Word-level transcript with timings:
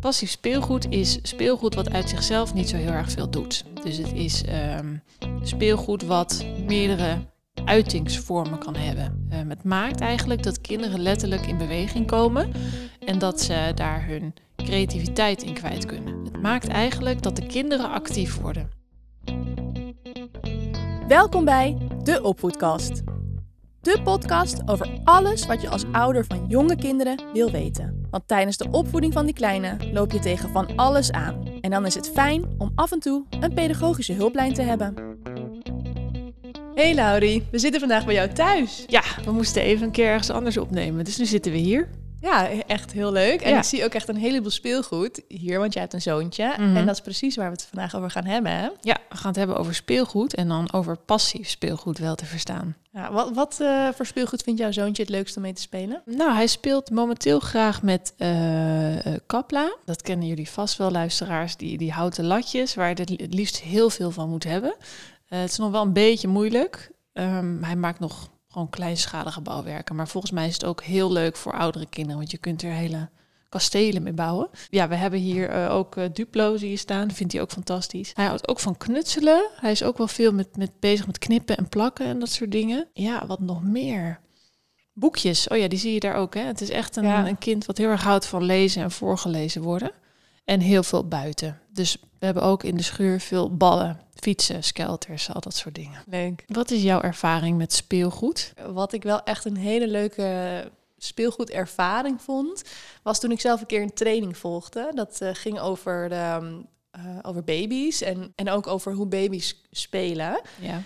Passief 0.00 0.30
speelgoed 0.30 0.90
is 0.90 1.18
speelgoed 1.22 1.74
wat 1.74 1.90
uit 1.90 2.08
zichzelf 2.08 2.54
niet 2.54 2.68
zo 2.68 2.76
heel 2.76 2.90
erg 2.90 3.10
veel 3.10 3.30
doet. 3.30 3.64
Dus 3.82 3.96
het 3.96 4.12
is 4.12 4.44
ehm, 4.44 4.96
speelgoed 5.42 6.02
wat 6.02 6.46
meerdere 6.66 7.18
uitingsvormen 7.64 8.58
kan 8.58 8.76
hebben. 8.76 9.28
Um, 9.32 9.50
het 9.50 9.64
maakt 9.64 10.00
eigenlijk 10.00 10.42
dat 10.42 10.60
kinderen 10.60 11.00
letterlijk 11.00 11.46
in 11.46 11.56
beweging 11.56 12.06
komen 12.06 12.52
en 13.04 13.18
dat 13.18 13.40
ze 13.40 13.72
daar 13.74 14.06
hun 14.06 14.34
creativiteit 14.56 15.42
in 15.42 15.54
kwijt 15.54 15.86
kunnen. 15.86 16.24
Het 16.24 16.42
maakt 16.42 16.68
eigenlijk 16.68 17.22
dat 17.22 17.36
de 17.36 17.46
kinderen 17.46 17.90
actief 17.90 18.40
worden. 18.40 18.70
Welkom 21.08 21.44
bij 21.44 21.76
de 22.02 22.22
Opvoedkast. 22.22 23.02
De 23.86 24.02
podcast 24.02 24.62
over 24.64 24.88
alles 25.04 25.46
wat 25.46 25.62
je 25.62 25.68
als 25.68 25.84
ouder 25.92 26.24
van 26.24 26.44
jonge 26.48 26.76
kinderen 26.76 27.22
wil 27.32 27.50
weten. 27.50 28.06
Want 28.10 28.28
tijdens 28.28 28.56
de 28.56 28.68
opvoeding 28.70 29.12
van 29.12 29.24
die 29.24 29.34
kleine 29.34 29.76
loop 29.92 30.12
je 30.12 30.18
tegen 30.18 30.50
van 30.50 30.76
alles 30.76 31.12
aan. 31.12 31.48
En 31.60 31.70
dan 31.70 31.86
is 31.86 31.94
het 31.94 32.10
fijn 32.10 32.44
om 32.58 32.72
af 32.74 32.92
en 32.92 33.00
toe 33.00 33.24
een 33.40 33.54
pedagogische 33.54 34.12
hulplijn 34.12 34.54
te 34.54 34.62
hebben. 34.62 34.94
Hey 36.74 36.94
Laurie, 36.94 37.46
we 37.50 37.58
zitten 37.58 37.80
vandaag 37.80 38.04
bij 38.04 38.14
jou 38.14 38.32
thuis. 38.32 38.84
Ja, 38.86 39.02
we 39.24 39.32
moesten 39.32 39.62
even 39.62 39.86
een 39.86 39.92
keer 39.92 40.08
ergens 40.08 40.30
anders 40.30 40.56
opnemen. 40.56 41.04
Dus 41.04 41.18
nu 41.18 41.24
zitten 41.24 41.52
we 41.52 41.58
hier. 41.58 41.88
Ja, 42.26 42.48
echt 42.66 42.92
heel 42.92 43.12
leuk. 43.12 43.40
En 43.40 43.50
Ja. 43.50 43.58
ik 43.58 43.64
zie 43.64 43.84
ook 43.84 43.94
echt 43.94 44.08
een 44.08 44.16
heleboel 44.16 44.50
speelgoed 44.50 45.22
hier, 45.28 45.58
want 45.58 45.72
jij 45.72 45.82
hebt 45.82 45.94
een 45.94 46.02
zoontje. 46.02 46.54
Mhm. 46.58 46.76
En 46.76 46.86
dat 46.86 46.94
is 46.94 47.00
precies 47.00 47.36
waar 47.36 47.46
we 47.46 47.52
het 47.52 47.68
vandaag 47.70 47.96
over 47.96 48.10
gaan 48.10 48.24
hebben. 48.24 48.52
Hè? 48.52 48.68
Ja, 48.80 48.98
we 49.08 49.16
gaan 49.16 49.28
het 49.28 49.36
hebben 49.36 49.56
over 49.56 49.74
speelgoed 49.74 50.34
en 50.34 50.48
dan 50.48 50.72
over 50.72 50.96
passief 50.96 51.48
speelgoed 51.48 51.98
wel 51.98 52.14
te 52.14 52.24
verstaan. 52.24 52.76
Ja, 52.92 53.12
wat 53.12 53.34
wat 53.34 53.60
eh, 53.60 53.88
voor 53.94 54.06
speelgoed 54.06 54.42
vindt 54.42 54.60
jouw 54.60 54.72
zoontje 54.72 55.02
het 55.02 55.12
leukst 55.12 55.36
om 55.36 55.42
mee 55.42 55.52
te 55.52 55.60
spelen? 55.60 56.02
Nou, 56.04 56.32
hij 56.34 56.46
speelt 56.46 56.90
momenteel 56.90 57.40
graag 57.40 57.82
met 57.82 58.14
eh, 58.16 59.06
eh, 59.06 59.20
Kapla. 59.26 59.76
Dat 59.84 60.02
kennen 60.02 60.26
jullie 60.28 60.50
vast 60.50 60.76
wel, 60.76 60.90
luisteraars. 60.90 61.56
Die, 61.56 61.78
die 61.78 61.92
houten 61.92 62.24
latjes, 62.24 62.74
waar 62.74 62.88
je 62.88 62.94
het 63.16 63.34
liefst 63.34 63.60
heel 63.60 63.90
veel 63.90 64.10
van 64.10 64.28
moet 64.28 64.44
hebben. 64.44 64.74
Het 65.26 65.50
is 65.50 65.58
nog 65.58 65.70
wel 65.70 65.82
een 65.82 65.92
beetje 65.92 66.28
moeilijk. 66.28 66.90
Ehm, 67.12 67.62
hij 67.62 67.76
maakt 67.76 68.00
nog 68.00 68.28
gewoon 68.56 68.70
kleinschalige 68.70 69.40
bouwwerken. 69.40 69.96
Maar 69.96 70.08
volgens 70.08 70.32
mij 70.32 70.46
is 70.46 70.52
het 70.52 70.64
ook 70.64 70.82
heel 70.82 71.12
leuk 71.12 71.36
voor 71.36 71.52
oudere 71.52 71.86
kinderen. 71.86 72.18
Want 72.18 72.30
je 72.30 72.38
kunt 72.38 72.62
er 72.62 72.70
hele 72.70 73.08
kastelen 73.48 74.02
mee 74.02 74.12
bouwen. 74.12 74.48
Ja, 74.70 74.88
we 74.88 74.94
hebben 74.94 75.20
hier 75.20 75.48
eh, 75.48 75.74
ook 75.74 75.96
eh, 75.96 76.04
Duplo 76.12 76.56
zie 76.56 76.70
je 76.70 76.76
staan. 76.76 77.10
Vindt 77.10 77.32
hij 77.32 77.42
ook 77.42 77.50
fantastisch. 77.50 78.10
Hij 78.14 78.26
houdt 78.26 78.48
ook 78.48 78.60
van 78.60 78.76
knutselen. 78.76 79.50
Hij 79.54 79.70
is 79.70 79.82
ook 79.82 79.98
wel 79.98 80.08
veel 80.08 80.32
met, 80.32 80.56
met 80.56 80.70
bezig 80.80 81.06
met 81.06 81.18
knippen 81.18 81.56
en 81.56 81.68
plakken 81.68 82.06
en 82.06 82.18
dat 82.18 82.30
soort 82.30 82.52
dingen. 82.52 82.88
Ja, 82.92 83.26
wat 83.26 83.40
nog 83.40 83.62
meer? 83.62 84.20
Boekjes, 84.92 85.48
oh 85.48 85.58
ja, 85.58 85.68
die 85.68 85.78
zie 85.78 85.92
je 85.92 86.00
daar 86.00 86.14
ook. 86.14 86.34
Hè? 86.34 86.40
Het 86.40 86.60
is 86.60 86.70
echt 86.70 86.96
een, 86.96 87.04
Ja. 87.04 87.28
een 87.28 87.38
kind 87.38 87.66
wat 87.66 87.78
heel 87.78 87.88
erg 87.88 88.02
houdt 88.02 88.26
van 88.26 88.42
lezen 88.42 88.82
en 88.82 88.90
voorgelezen 88.90 89.62
worden. 89.62 89.90
En 90.44 90.60
heel 90.60 90.82
veel 90.82 91.08
buiten. 91.08 91.60
Dus 91.76 91.96
we 92.18 92.24
hebben 92.24 92.42
ook 92.42 92.62
in 92.62 92.76
de 92.76 92.82
schuur 92.82 93.20
veel 93.20 93.56
ballen, 93.56 94.00
fietsen, 94.14 94.64
skelters, 94.64 95.32
al 95.32 95.40
dat 95.40 95.54
soort 95.54 95.74
dingen. 95.74 96.02
Leuk. 96.06 96.44
Wat 96.46 96.70
is 96.70 96.82
jouw 96.82 97.00
ervaring 97.00 97.56
met 97.56 97.72
speelgoed? 97.72 98.52
Wat 98.72 98.92
ik 98.92 99.02
wel 99.02 99.22
echt 99.22 99.44
een 99.44 99.56
hele 99.56 99.88
leuke 99.88 100.70
speelgoedervaring 100.96 102.22
vond, 102.22 102.62
was 103.02 103.20
toen 103.20 103.30
ik 103.30 103.40
zelf 103.40 103.60
een 103.60 103.66
keer 103.66 103.82
een 103.82 103.94
training 103.94 104.36
volgde. 104.36 104.90
Dat 104.94 105.20
eh, 105.20 105.30
ging 105.32 105.58
over, 105.60 106.08
de, 106.08 106.14
ehm, 106.14 106.54
eh, 106.90 107.18
over 107.22 107.44
baby's 107.44 108.00
en, 108.00 108.32
en 108.34 108.50
ook 108.50 108.66
over 108.66 108.92
hoe 108.92 109.06
baby's 109.06 109.62
spelen. 109.70 110.40
Ja. 110.60 110.82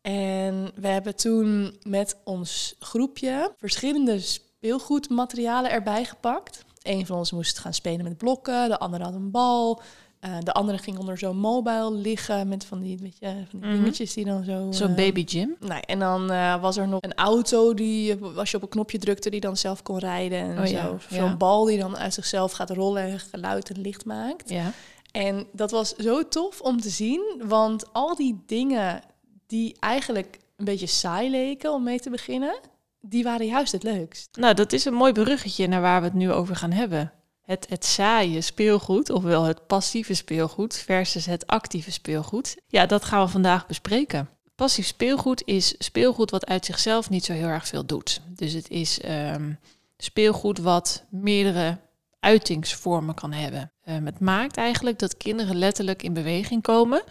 En 0.00 0.72
we 0.74 0.88
hebben 0.88 1.16
toen 1.16 1.78
met 1.82 2.16
ons 2.24 2.74
groepje 2.78 3.54
verschillende 3.56 4.20
speelgoedmaterialen 4.20 5.70
erbij 5.70 6.04
gepakt. 6.04 6.64
Een 6.84 7.06
van 7.06 7.16
ons 7.18 7.32
moest 7.32 7.58
gaan 7.58 7.74
spelen 7.74 8.04
met 8.04 8.16
blokken, 8.16 8.68
de 8.68 8.78
andere 8.78 9.04
had 9.04 9.14
een 9.14 9.30
bal. 9.30 9.80
eh, 10.20 10.38
de 10.40 10.52
andere 10.52 10.78
ging 10.78 10.98
onder 10.98 11.18
zo'n 11.18 11.36
mobile 11.36 11.90
liggen 11.92 12.48
met 12.48 12.64
van 12.64 12.80
die, 12.80 12.98
weet 12.98 13.16
je, 13.18 13.26
van 13.50 13.60
die 13.60 13.68
Mhm. 13.70 13.78
dingetjes 13.78 14.14
die 14.14 14.24
dan 14.24 14.44
zo... 14.44 14.66
Zo'n 14.72 14.88
eh, 14.88 14.94
baby 14.94 15.24
gym. 15.26 15.56
Nou, 15.60 15.82
en 15.86 15.98
dan 15.98 16.30
eh, 16.30 16.60
was 16.60 16.76
er 16.76 16.88
nog 16.88 17.02
een 17.02 17.14
auto 17.14 17.74
die, 17.74 18.16
als 18.36 18.50
je 18.50 18.56
op 18.56 18.62
een 18.62 18.68
knopje 18.68 18.98
drukte, 18.98 19.30
die 19.30 19.40
dan 19.40 19.56
zelf 19.56 19.82
kon 19.82 19.98
rijden. 19.98 20.38
En 20.38 20.58
Oh 20.58 20.64
zo. 20.64 20.72
ja, 20.72 20.96
Zo'n 21.10 21.24
ja. 21.24 21.36
bal 21.36 21.64
die 21.64 21.78
dan 21.78 21.96
uit 21.96 22.14
zichzelf 22.14 22.52
gaat 22.52 22.70
rollen 22.70 23.02
en 23.02 23.18
geluid 23.18 23.70
en 23.70 23.80
licht 23.80 24.04
maakt. 24.04 24.50
Ja. 24.50 24.72
En 25.12 25.46
dat 25.52 25.70
was 25.70 25.94
zo 25.96 26.28
tof 26.28 26.60
om 26.60 26.80
te 26.80 26.90
zien, 26.90 27.42
want 27.44 27.92
al 27.92 28.14
die 28.14 28.42
dingen 28.46 29.00
die 29.46 29.76
eigenlijk 29.80 30.38
een 30.56 30.64
beetje 30.64 30.86
saai 30.86 31.30
leken 31.30 31.72
om 31.72 31.82
mee 31.82 32.00
te 32.00 32.10
beginnen, 32.10 32.58
die 33.06 33.24
waren 33.24 33.46
juist 33.46 33.72
het 33.72 33.82
leukst. 33.82 34.28
Nou, 34.32 34.54
dat 34.54 34.72
is 34.72 34.84
een 34.84 34.94
mooi 34.94 35.12
bruggetje 35.12 35.66
naar 35.66 35.80
waar 35.80 36.00
we 36.00 36.06
het 36.06 36.16
nu 36.16 36.32
over 36.32 36.56
gaan 36.56 36.72
hebben. 36.72 37.12
Het, 37.42 37.66
het 37.68 37.84
saaie 37.84 38.40
speelgoed, 38.40 39.10
ofwel 39.10 39.42
het 39.42 39.66
passieve 39.66 40.14
speelgoed 40.14 40.76
versus 40.76 41.26
het 41.26 41.46
actieve 41.46 41.92
speelgoed. 41.92 42.56
Ja, 42.66 42.86
dat 42.86 43.04
gaan 43.04 43.24
we 43.24 43.30
vandaag 43.30 43.66
bespreken. 43.66 44.28
Passief 44.54 44.86
speelgoed 44.86 45.42
is 45.44 45.74
speelgoed 45.78 46.30
wat 46.30 46.46
uit 46.46 46.64
zichzelf 46.64 47.10
niet 47.10 47.24
zo 47.24 47.32
heel 47.32 47.48
erg 47.48 47.66
veel 47.66 47.86
doet. 47.86 48.20
Dus 48.28 48.52
het 48.52 48.70
is 48.70 49.00
ehm, 49.00 49.52
speelgoed 49.96 50.58
wat 50.58 51.04
meerdere 51.10 51.78
uitingsvormen 52.20 53.14
kan 53.14 53.32
hebben. 53.32 53.72
Ehm, 53.84 54.04
het 54.04 54.20
maakt 54.20 54.56
eigenlijk 54.56 54.98
dat 54.98 55.16
kinderen 55.16 55.56
letterlijk 55.56 56.02
in 56.02 56.12
beweging 56.12 56.62
komen 56.62 57.02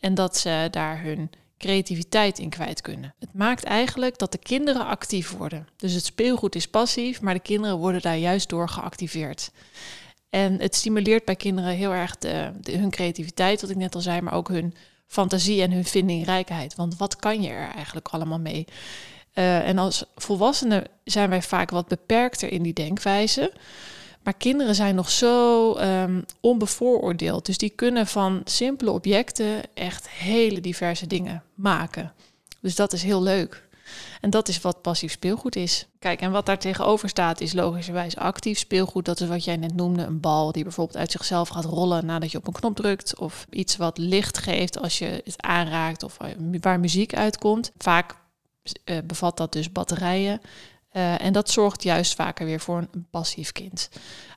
en 0.00 0.14
dat 0.14 0.36
ze 0.36 0.68
daar 0.70 1.02
hun 1.02 1.30
creativiteit 1.58 2.38
in 2.38 2.50
kwijt 2.50 2.80
kunnen. 2.80 3.14
Het 3.18 3.34
maakt 3.34 3.64
eigenlijk 3.64 4.18
dat 4.18 4.32
de 4.32 4.38
kinderen 4.38 4.86
actief 4.86 5.30
worden. 5.30 5.68
Dus 5.76 5.92
het 5.92 6.04
speelgoed 6.04 6.54
is 6.54 6.68
passief, 6.68 7.20
maar 7.20 7.34
de 7.34 7.40
kinderen 7.40 7.78
worden 7.78 8.02
daar 8.02 8.16
juist 8.16 8.48
door 8.48 8.68
geactiveerd. 8.68 9.50
En 10.30 10.60
het 10.60 10.74
stimuleert 10.74 11.24
bij 11.24 11.36
kinderen 11.36 11.70
heel 11.70 11.92
erg 11.92 12.16
hun 12.62 12.90
creativiteit, 12.90 13.60
wat 13.60 13.70
ik 13.70 13.76
net 13.76 13.94
al 13.94 14.00
zei, 14.00 14.20
maar 14.20 14.34
ook 14.34 14.48
hun 14.48 14.74
fantasie 15.06 15.62
en 15.62 15.72
hun 15.72 15.84
vindingrijkheid. 15.84 16.74
Want 16.74 16.96
wat 16.96 17.16
kan 17.16 17.42
je 17.42 17.48
er 17.48 17.68
eigenlijk 17.74 18.08
allemaal 18.08 18.40
mee? 18.40 18.66
Eh, 19.32 19.68
en 19.68 19.78
als 19.78 20.04
volwassenen 20.16 20.84
zijn 21.04 21.30
wij 21.30 21.42
vaak 21.42 21.70
wat 21.70 21.88
beperkter 21.88 22.52
in 22.52 22.62
die 22.62 22.72
denkwijze. 22.72 23.52
Maar 24.24 24.34
kinderen 24.34 24.74
zijn 24.74 24.94
nog 24.94 25.10
zo 25.10 25.72
ehm, 25.74 26.20
onbevooroordeeld. 26.40 27.46
Dus 27.46 27.58
die 27.58 27.70
kunnen 27.70 28.06
van 28.06 28.40
simpele 28.44 28.90
objecten 28.90 29.62
echt 29.74 30.08
hele 30.08 30.60
diverse 30.60 31.06
dingen 31.06 31.42
maken. 31.54 32.12
Dus 32.60 32.74
dat 32.74 32.92
is 32.92 33.02
heel 33.02 33.22
leuk. 33.22 33.62
En 34.20 34.30
dat 34.30 34.48
is 34.48 34.60
wat 34.60 34.82
passief 34.82 35.12
speelgoed 35.12 35.56
is. 35.56 35.86
Kijk, 35.98 36.20
en 36.20 36.30
wat 36.30 36.46
daar 36.46 36.58
tegenover 36.58 37.08
staat 37.08 37.40
is 37.40 37.52
logischerwijs 37.52 38.16
actief 38.16 38.58
speelgoed. 38.58 39.04
Dat 39.04 39.20
is 39.20 39.28
wat 39.28 39.44
jij 39.44 39.56
net 39.56 39.74
noemde, 39.74 40.02
een 40.02 40.20
bal 40.20 40.52
die 40.52 40.62
bijvoorbeeld 40.62 40.96
uit 40.96 41.10
zichzelf 41.10 41.48
gaat 41.48 41.64
rollen 41.64 42.06
nadat 42.06 42.30
je 42.30 42.38
op 42.38 42.46
een 42.46 42.52
knop 42.52 42.76
drukt. 42.76 43.18
Of 43.18 43.46
iets 43.50 43.76
wat 43.76 43.98
licht 43.98 44.38
geeft 44.38 44.78
als 44.80 44.98
je 44.98 45.20
het 45.24 45.42
aanraakt 45.42 46.02
of 46.02 46.16
waar 46.60 46.80
muziek 46.80 47.14
uitkomt. 47.14 47.72
Vaak 47.78 48.14
eh, 48.84 48.98
bevat 49.04 49.36
dat 49.36 49.52
dus 49.52 49.72
batterijen. 49.72 50.40
Eh, 50.94 51.20
en 51.20 51.32
dat 51.32 51.50
zorgt 51.50 51.82
juist 51.82 52.14
vaker 52.14 52.46
weer 52.46 52.60
voor 52.60 52.78
een, 52.78 52.88
een 52.90 53.06
passief 53.10 53.52
kind. 53.52 53.88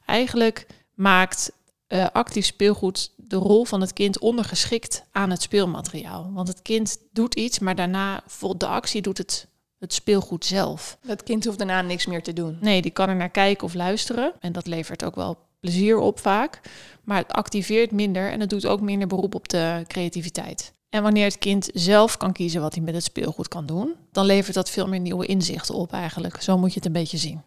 Eigenlijk 0.06 0.68
maakt 0.94 1.52
eh, 1.88 2.06
actief 2.12 2.46
speelgoed 2.46 3.14
de 3.16 3.36
rol 3.36 3.66
van 3.66 3.82
het 3.82 3.94
kind 3.94 4.20
ondergeschikt 4.20 5.04
aan 5.12 5.30
het 5.30 5.42
speelmateriaal. 5.42 6.32
Want 6.34 6.48
het 6.48 6.62
kind 6.62 6.98
doet 7.12 7.36
iets, 7.36 7.60
maar 7.60 7.76
daarna, 7.76 8.24
vol 8.28 8.58
de 8.58 8.68
actie 8.68 9.02
doet 9.02 9.18
het, 9.18 9.48
het 9.80 9.94
speelgoed 9.94 10.46
zelf. 10.46 10.98
Het 11.06 11.24
kind 11.24 11.46
hoeft 11.46 11.58
daarna 11.58 11.82
niks 11.82 12.06
meer 12.06 12.24
te 12.24 12.34
doen. 12.34 12.58
Nee, 12.62 12.82
die 12.82 12.92
kan 12.92 13.10
er 13.10 13.16
naar 13.16 13.30
kijken 13.30 13.64
of 13.64 13.74
luisteren. 13.74 14.34
En 14.40 14.52
dat 14.52 14.68
levert 14.68 15.04
ook 15.04 15.16
wel 15.16 15.38
plezier 15.60 15.98
op 15.98 16.20
vaak. 16.20 16.62
Maar 17.04 17.18
het 17.18 17.32
activeert 17.32 17.92
minder 17.92 18.32
en 18.32 18.40
het 18.40 18.50
doet 18.50 18.66
ook 18.66 18.82
minder 18.82 19.08
beroep 19.08 19.36
op 19.36 19.50
de 19.50 19.84
creativiteit. 19.88 20.74
En 20.90 21.04
wanneer 21.04 21.26
het 21.26 21.38
kind 21.38 21.70
zelf 21.74 22.18
kan 22.18 22.34
kiezen 22.34 22.62
wat 22.62 22.76
hij 22.76 22.84
met 22.84 22.94
het 22.94 23.04
speelgoed 23.04 23.48
kan 23.48 23.66
doen, 23.66 23.96
dan 24.12 24.26
levert 24.26 24.56
dat 24.56 24.70
veel 24.70 24.88
meer 24.88 25.00
nieuwe 25.00 25.26
inzichten 25.26 25.76
op 25.76 25.92
eigenlijk. 25.92 26.42
Zo 26.42 26.58
moet 26.58 26.70
je 26.70 26.76
het 26.76 26.86
een 26.86 26.92
beetje 26.92 27.18
zien. 27.18 27.44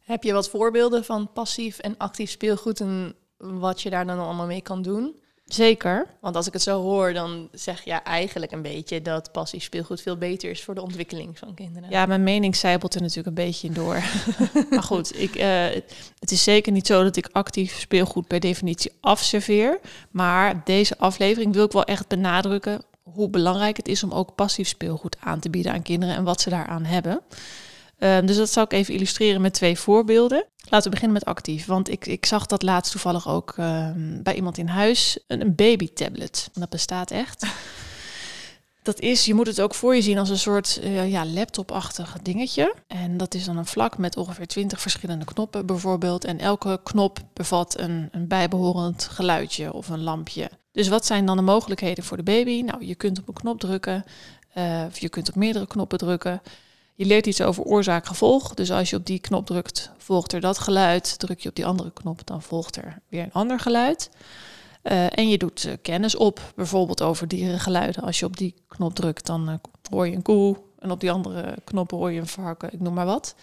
Heb 0.00 0.22
je 0.22 0.32
wat 0.32 0.48
voorbeelden 0.48 1.04
van 1.04 1.32
passief 1.32 1.78
en 1.78 1.96
actief 1.96 2.30
speelgoed 2.30 2.80
en 2.80 3.14
wat 3.36 3.82
je 3.82 3.90
daar 3.90 4.06
dan 4.06 4.18
allemaal 4.18 4.46
mee 4.46 4.60
kan 4.60 4.82
doen? 4.82 5.14
Zeker. 5.54 6.06
Want 6.20 6.36
als 6.36 6.46
ik 6.46 6.52
het 6.52 6.62
zo 6.62 6.82
hoor, 6.82 7.12
dan 7.12 7.48
zeg 7.52 7.84
je 7.84 7.92
eigenlijk 7.92 8.52
een 8.52 8.62
beetje 8.62 9.02
dat 9.02 9.32
passief 9.32 9.62
speelgoed 9.62 10.00
veel 10.00 10.16
beter 10.16 10.50
is 10.50 10.62
voor 10.62 10.74
de 10.74 10.82
ontwikkeling 10.82 11.38
van 11.38 11.54
kinderen. 11.54 11.90
Ja, 11.90 12.06
mijn 12.06 12.22
mening 12.22 12.56
zijpelt 12.56 12.94
er 12.94 13.00
natuurlijk 13.00 13.28
een 13.28 13.44
beetje 13.44 13.68
in 13.68 13.74
door. 13.74 14.02
maar 14.70 14.82
goed, 14.82 15.20
ik, 15.20 15.34
eh, 15.34 15.64
het 16.18 16.30
is 16.30 16.42
zeker 16.42 16.72
niet 16.72 16.86
zo 16.86 17.02
dat 17.02 17.16
ik 17.16 17.28
actief 17.32 17.78
speelgoed 17.78 18.26
per 18.26 18.40
definitie 18.40 18.92
afserveer. 19.00 19.80
Maar 20.10 20.64
deze 20.64 20.98
aflevering 20.98 21.54
wil 21.54 21.64
ik 21.64 21.72
wel 21.72 21.84
echt 21.84 22.08
benadrukken 22.08 22.82
hoe 23.02 23.30
belangrijk 23.30 23.76
het 23.76 23.88
is 23.88 24.02
om 24.02 24.12
ook 24.12 24.34
passief 24.34 24.68
speelgoed 24.68 25.16
aan 25.20 25.40
te 25.40 25.50
bieden 25.50 25.72
aan 25.72 25.82
kinderen 25.82 26.14
en 26.14 26.24
wat 26.24 26.40
ze 26.40 26.50
daaraan 26.50 26.84
hebben. 26.84 27.20
Ehm, 28.00 28.26
dus 28.26 28.36
dat 28.36 28.50
zal 28.50 28.64
ik 28.64 28.72
even 28.72 28.94
illustreren 28.94 29.40
met 29.40 29.52
twee 29.52 29.78
voorbeelden. 29.78 30.44
Laten 30.68 30.84
we 30.84 30.90
beginnen 30.90 31.18
met 31.18 31.24
actief, 31.24 31.66
want 31.66 31.90
ik, 31.90 32.06
ik 32.06 32.26
zag 32.26 32.46
dat 32.46 32.62
laatst 32.62 32.92
toevallig 32.92 33.28
ook 33.28 33.54
ehm, 33.56 34.22
bij 34.22 34.34
iemand 34.34 34.58
in 34.58 34.66
huis, 34.66 35.18
een, 35.26 35.40
een 35.40 35.54
baby 35.54 35.88
tablet. 35.92 36.50
En 36.54 36.60
dat 36.60 36.70
bestaat 36.70 37.10
echt. 37.10 37.46
Dat 38.82 39.00
is, 39.00 39.24
je 39.24 39.34
moet 39.34 39.46
het 39.46 39.60
ook 39.60 39.74
voor 39.74 39.94
je 39.94 40.02
zien 40.02 40.18
als 40.18 40.28
een 40.28 40.38
soort 40.38 40.80
uh, 40.82 41.10
ja, 41.10 41.26
laptopachtig 41.26 42.16
dingetje. 42.22 42.74
En 42.86 43.16
dat 43.16 43.34
is 43.34 43.44
dan 43.44 43.56
een 43.56 43.66
vlak 43.66 43.98
met 43.98 44.16
ongeveer 44.16 44.46
20 44.46 44.80
verschillende 44.80 45.24
knoppen 45.24 45.66
bijvoorbeeld. 45.66 46.24
En 46.24 46.38
elke 46.38 46.80
knop 46.82 47.18
bevat 47.32 47.78
een, 47.78 48.08
een 48.10 48.28
bijbehorend 48.28 49.08
geluidje 49.10 49.72
of 49.72 49.88
een 49.88 50.02
lampje. 50.02 50.50
Dus 50.72 50.88
wat 50.88 51.06
zijn 51.06 51.26
dan 51.26 51.36
de 51.36 51.42
mogelijkheden 51.42 52.04
voor 52.04 52.16
de 52.16 52.22
baby? 52.22 52.62
Nou, 52.62 52.84
je 52.84 52.94
kunt 52.94 53.18
op 53.18 53.28
een 53.28 53.34
knop 53.34 53.60
drukken, 53.60 54.04
uh, 54.56 54.84
of 54.88 54.98
je 54.98 55.08
kunt 55.08 55.28
op 55.28 55.34
meerdere 55.34 55.66
knoppen 55.66 55.98
drukken. 55.98 56.42
Je 57.00 57.06
leert 57.06 57.26
iets 57.26 57.42
over 57.42 57.62
oorzaak-gevolg. 57.62 58.54
Dus 58.54 58.70
als 58.70 58.90
je 58.90 58.96
op 58.96 59.06
die 59.06 59.18
knop 59.18 59.46
drukt, 59.46 59.90
volgt 59.98 60.32
er 60.32 60.40
dat 60.40 60.58
geluid. 60.58 61.18
Druk 61.18 61.40
je 61.40 61.48
op 61.48 61.54
die 61.54 61.66
andere 61.66 61.92
knop, 61.92 62.26
dan 62.26 62.42
volgt 62.42 62.76
er 62.76 62.98
weer 63.08 63.22
een 63.22 63.32
ander 63.32 63.60
geluid. 63.60 64.10
Uh, 64.82 65.18
en 65.18 65.28
je 65.28 65.38
doet 65.38 65.64
uh, 65.64 65.72
kennis 65.82 66.16
op, 66.16 66.52
bijvoorbeeld 66.54 67.02
over 67.02 67.28
dierengeluiden. 67.28 68.02
Als 68.02 68.18
je 68.18 68.26
op 68.26 68.36
die 68.36 68.54
knop 68.68 68.94
drukt, 68.94 69.26
dan 69.26 69.48
uh, 69.48 69.54
hoor 69.90 70.06
je 70.06 70.14
een 70.14 70.22
koe. 70.22 70.56
En 70.78 70.90
op 70.90 71.00
die 71.00 71.10
andere 71.10 71.54
knop 71.64 71.90
hoor 71.90 72.10
je 72.10 72.20
een 72.20 72.26
varken, 72.26 72.72
ik 72.72 72.80
noem 72.80 72.94
maar 72.94 73.06
wat. 73.06 73.34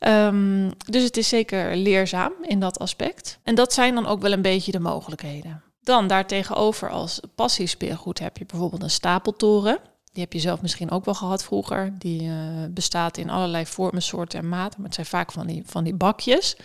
Um, 0.00 0.70
dus 0.86 1.02
het 1.02 1.16
is 1.16 1.28
zeker 1.28 1.76
leerzaam 1.76 2.32
in 2.42 2.60
dat 2.60 2.78
aspect. 2.78 3.38
En 3.42 3.54
dat 3.54 3.72
zijn 3.72 3.94
dan 3.94 4.06
ook 4.06 4.20
wel 4.20 4.32
een 4.32 4.42
beetje 4.42 4.72
de 4.72 4.80
mogelijkheden. 4.80 5.62
Dan 5.82 6.06
daartegenover 6.06 6.90
als 6.90 7.20
passief 7.34 7.70
speelgoed 7.70 8.18
heb 8.18 8.36
je 8.36 8.46
bijvoorbeeld 8.46 8.82
een 8.82 8.90
stapeltoren. 8.90 9.78
Die 10.18 10.26
heb 10.26 10.36
je 10.36 10.42
zelf 10.48 10.62
misschien 10.62 10.90
ook 10.90 11.04
wel 11.04 11.14
gehad 11.14 11.44
vroeger. 11.44 11.92
Die 11.98 12.22
uh, 12.22 12.34
bestaat 12.70 13.16
in 13.16 13.30
allerlei 13.30 13.66
vormen, 13.66 14.02
soorten 14.02 14.38
en 14.38 14.48
maten. 14.48 14.74
Maar 14.76 14.86
het 14.86 14.94
zijn 14.94 15.06
vaak 15.06 15.32
van 15.32 15.46
die, 15.46 15.62
van 15.66 15.84
die 15.84 15.94
bakjes. 15.94 16.56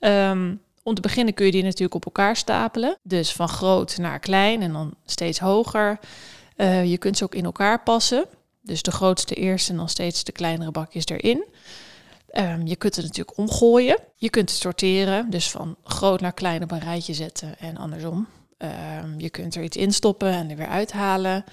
Um, 0.00 0.60
om 0.82 0.94
te 0.94 1.00
beginnen 1.00 1.34
kun 1.34 1.46
je 1.46 1.52
die 1.52 1.62
natuurlijk 1.62 1.94
op 1.94 2.04
elkaar 2.04 2.36
stapelen. 2.36 2.96
Dus 3.02 3.32
van 3.32 3.48
groot 3.48 3.98
naar 3.98 4.18
klein 4.18 4.62
en 4.62 4.72
dan 4.72 4.94
steeds 5.04 5.38
hoger. 5.38 5.98
Uh, 6.56 6.84
je 6.84 6.98
kunt 6.98 7.16
ze 7.16 7.24
ook 7.24 7.34
in 7.34 7.44
elkaar 7.44 7.82
passen. 7.82 8.24
Dus 8.62 8.82
de 8.82 8.92
grootste 8.92 9.34
eerst 9.34 9.68
en 9.68 9.76
dan 9.76 9.88
steeds 9.88 10.24
de 10.24 10.32
kleinere 10.32 10.70
bakjes 10.70 11.06
erin. 11.06 11.44
Um, 12.32 12.66
je 12.66 12.76
kunt 12.76 12.96
het 12.96 13.04
natuurlijk 13.04 13.38
omgooien. 13.38 13.98
Je 14.16 14.30
kunt 14.30 14.50
het 14.50 14.60
sorteren, 14.60 15.30
dus 15.30 15.50
van 15.50 15.76
groot 15.84 16.20
naar 16.20 16.32
klein 16.32 16.62
op 16.62 16.70
een 16.70 16.80
rijtje 16.80 17.14
zetten 17.14 17.58
en 17.58 17.76
andersom. 17.76 18.26
Um, 18.58 19.14
je 19.20 19.30
kunt 19.30 19.54
er 19.54 19.62
iets 19.62 19.76
instoppen 19.76 20.32
en 20.32 20.50
er 20.50 20.56
weer 20.56 20.66
uithalen. 20.66 21.44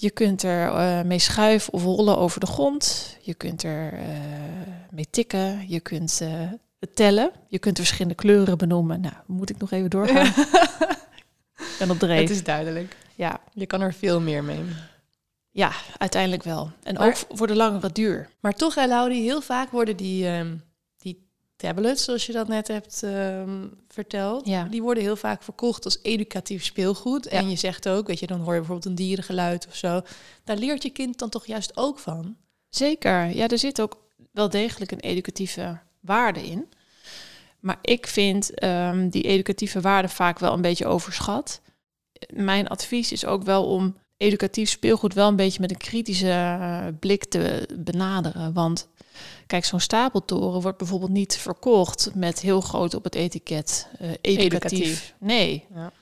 Je 0.00 0.10
kunt 0.10 0.42
er 0.42 0.68
uh, 0.68 1.02
mee 1.02 1.18
schuiven 1.18 1.72
of 1.72 1.82
rollen 1.82 2.18
over 2.18 2.40
de 2.40 2.46
grond. 2.46 3.16
Je 3.20 3.34
kunt 3.34 3.62
er 3.62 3.92
uh, 3.92 4.00
mee 4.90 5.06
tikken. 5.10 5.68
Je 5.68 5.80
kunt 5.80 6.20
uh, 6.22 6.52
tellen. 6.94 7.30
Je 7.48 7.58
kunt 7.58 7.76
verschillende 7.76 8.14
kleuren 8.14 8.58
benoemen. 8.58 9.00
Nou, 9.00 9.14
moet 9.26 9.50
ik 9.50 9.58
nog 9.58 9.70
even 9.70 9.90
doorgaan? 9.90 10.32
en 11.80 11.90
op 11.90 11.98
dreef. 11.98 12.20
Het 12.20 12.30
is 12.30 12.44
duidelijk. 12.44 12.96
Ja. 13.14 13.40
Je 13.52 13.66
kan 13.66 13.80
er 13.80 13.94
veel 13.94 14.20
meer 14.20 14.44
mee. 14.44 14.64
Ja, 15.50 15.72
uiteindelijk 15.96 16.42
wel. 16.42 16.70
En 16.82 16.94
maar, 16.94 17.06
ook 17.06 17.16
voor 17.28 17.46
de 17.46 17.56
langere 17.56 17.92
duur. 17.92 18.28
Maar 18.40 18.54
toch, 18.54 18.74
Laudie, 18.74 19.22
heel 19.22 19.40
vaak 19.40 19.70
worden 19.70 19.96
die, 19.96 20.26
um, 20.26 20.48
die 20.48 20.62
tablets, 21.58 22.04
zoals 22.04 22.26
je 22.26 22.32
dat 22.32 22.48
net 22.48 22.68
hebt 22.68 23.02
um, 23.02 23.70
verteld, 23.88 24.46
ja. 24.46 24.64
die 24.64 24.82
worden 24.82 25.02
heel 25.02 25.16
vaak 25.16 25.42
verkocht 25.42 25.84
als 25.84 25.98
educatief 26.02 26.64
speelgoed. 26.64 27.24
Ja. 27.24 27.30
En 27.30 27.50
je 27.50 27.56
zegt 27.56 27.88
ook, 27.88 28.06
weet 28.06 28.18
je, 28.18 28.26
dan 28.26 28.40
hoor 28.40 28.52
je 28.52 28.58
bijvoorbeeld 28.58 28.86
een 28.86 28.94
dierengeluid 28.94 29.66
of 29.66 29.76
zo. 29.76 30.00
Daar 30.44 30.56
leert 30.56 30.82
je 30.82 30.90
kind 30.90 31.18
dan 31.18 31.28
toch 31.28 31.46
juist 31.46 31.76
ook 31.76 31.98
van? 31.98 32.36
Zeker. 32.68 33.36
Ja, 33.36 33.48
er 33.48 33.58
zit 33.58 33.80
ook 33.80 34.06
wel 34.32 34.48
degelijk 34.48 34.90
een 34.90 35.00
educatieve 35.00 35.78
waarde 36.00 36.46
in. 36.46 36.68
Maar 37.60 37.78
ik 37.82 38.06
vind 38.06 38.64
um, 38.64 39.08
die 39.08 39.22
educatieve 39.22 39.80
waarde 39.80 40.08
vaak 40.08 40.38
wel 40.38 40.52
een 40.52 40.60
beetje 40.60 40.86
overschat. 40.86 41.60
Mijn 42.34 42.68
advies 42.68 43.12
is 43.12 43.24
ook 43.24 43.42
wel 43.42 43.66
om 43.66 43.96
educatief 44.16 44.68
speelgoed 44.70 45.14
wel 45.14 45.28
een 45.28 45.36
beetje 45.36 45.60
met 45.60 45.70
een 45.70 45.76
kritische 45.76 46.26
uh, 46.26 46.86
blik 47.00 47.24
te 47.24 47.68
benaderen. 47.78 48.52
Want 48.52 48.88
kijk, 49.46 49.64
zo'n 49.64 49.80
stapeltoren 49.80 50.60
wordt 50.60 50.78
bijvoorbeeld 50.78 51.10
niet 51.10 51.36
verkocht 51.36 52.10
met 52.14 52.40
heel 52.40 52.60
groot 52.60 52.94
op 52.94 53.04
het 53.04 53.14
etiket 53.14 53.88
uh, 54.00 54.10
educatief. 54.20 54.44
Educatief. 54.44 55.14
Nee. 55.18 55.64
Ja. 55.74 55.92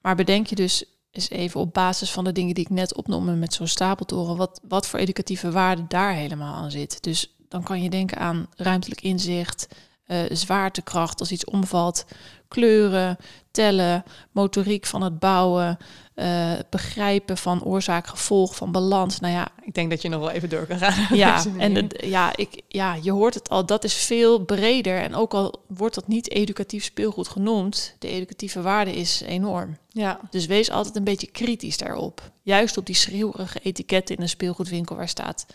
Maar 0.00 0.16
bedenk 0.16 0.46
je 0.46 0.54
dus 0.54 0.84
eens 1.10 1.30
even 1.30 1.60
op 1.60 1.72
basis 1.72 2.10
van 2.10 2.24
de 2.24 2.32
dingen 2.32 2.54
die 2.54 2.64
ik 2.64 2.70
net 2.70 2.94
opnoemde 2.94 3.32
met 3.32 3.54
zo'n 3.54 3.66
stapeltoren, 3.66 4.36
wat, 4.36 4.60
wat 4.68 4.86
voor 4.86 4.98
educatieve 4.98 5.50
waarde 5.50 5.84
daar 5.88 6.14
helemaal 6.14 6.54
aan 6.54 6.70
zit. 6.70 7.02
Dus 7.02 7.36
dan 7.48 7.62
kan 7.62 7.82
je 7.82 7.90
denken 7.90 8.18
aan 8.18 8.46
ruimtelijk 8.56 9.00
inzicht, 9.00 9.68
uh, 10.06 10.18
zwaartekracht 10.28 11.20
als 11.20 11.32
iets 11.32 11.44
omvalt, 11.44 12.04
kleuren, 12.48 13.16
tellen, 13.50 14.04
motoriek 14.30 14.86
van 14.86 15.02
het 15.02 15.18
bouwen, 15.18 15.78
uh, 16.14 16.52
begrijpen 16.70 17.36
van 17.36 17.64
oorzaak-gevolg, 17.64 18.56
van 18.56 18.72
balans. 18.72 19.20
Nou 19.20 19.32
ja, 19.32 19.48
ik 19.62 19.74
denk 19.74 19.90
dat 19.90 20.02
je 20.02 20.08
nog 20.08 20.20
wel 20.20 20.30
even 20.30 20.48
door 20.48 20.66
kan 20.66 20.78
gaan. 20.78 21.06
Ja, 21.16 21.44
en 21.58 21.88
ja, 22.04 22.36
ik, 22.36 22.62
ja, 22.68 22.94
je 23.02 23.12
hoort 23.12 23.34
het 23.34 23.48
al, 23.48 23.66
dat 23.66 23.84
is 23.84 23.94
veel 23.94 24.44
breder. 24.44 24.98
En 24.98 25.14
ook 25.14 25.34
al 25.34 25.62
wordt 25.66 25.94
dat 25.94 26.08
niet 26.08 26.30
educatief 26.30 26.84
speelgoed 26.84 27.28
genoemd, 27.28 27.96
de 27.98 28.08
educatieve 28.08 28.62
waarde 28.62 28.94
is 28.94 29.20
enorm. 29.20 29.76
Ja. 29.88 30.20
Dus 30.30 30.46
wees 30.46 30.70
altijd 30.70 30.96
een 30.96 31.04
beetje 31.04 31.30
kritisch 31.30 31.78
daarop. 31.78 32.30
Juist 32.42 32.76
op 32.76 32.86
die 32.86 32.94
schreeuwerige 32.94 33.58
etiketten 33.62 34.16
in 34.16 34.22
een 34.22 34.28
speelgoedwinkel 34.28 34.96
waar 34.96 35.08
staat 35.08 35.46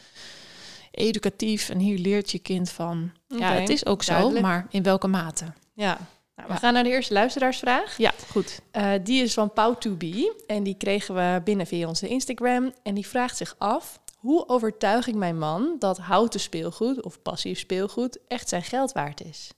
educatief 0.97 1.69
en 1.69 1.79
hier 1.79 1.97
leert 1.97 2.31
je 2.31 2.39
kind 2.39 2.69
van. 2.69 3.11
Okay, 3.29 3.55
ja, 3.55 3.59
het 3.59 3.69
is 3.69 3.85
ook 3.85 4.05
duidelijk. 4.05 4.37
zo, 4.37 4.41
maar 4.41 4.67
in 4.69 4.83
welke 4.83 5.07
mate? 5.07 5.45
Ja. 5.73 5.97
Nou, 6.37 6.49
we 6.49 6.53
ja. 6.55 6.59
gaan 6.59 6.73
naar 6.73 6.83
de 6.83 6.89
eerste 6.89 7.13
luisteraarsvraag. 7.13 7.97
Ja, 7.97 8.13
goed. 8.29 8.61
Uh, 8.73 8.91
die 9.03 9.23
is 9.23 9.33
van 9.33 9.51
Pau2B 9.51 10.07
en 10.47 10.63
die 10.63 10.75
kregen 10.77 11.15
we 11.15 11.41
binnen 11.43 11.67
via 11.67 11.87
onze 11.87 12.07
Instagram. 12.07 12.73
En 12.83 12.93
die 12.93 13.07
vraagt 13.07 13.37
zich 13.37 13.55
af, 13.57 13.99
hoe 14.17 14.47
overtuig 14.47 15.07
ik 15.07 15.15
mijn 15.15 15.37
man 15.37 15.75
dat 15.79 15.97
houten 15.97 16.39
speelgoed 16.39 17.03
of 17.03 17.21
passief 17.21 17.59
speelgoed 17.59 18.17
echt 18.27 18.49
zijn 18.49 18.63
geld 18.63 18.91
waard 18.91 19.23
is? 19.23 19.51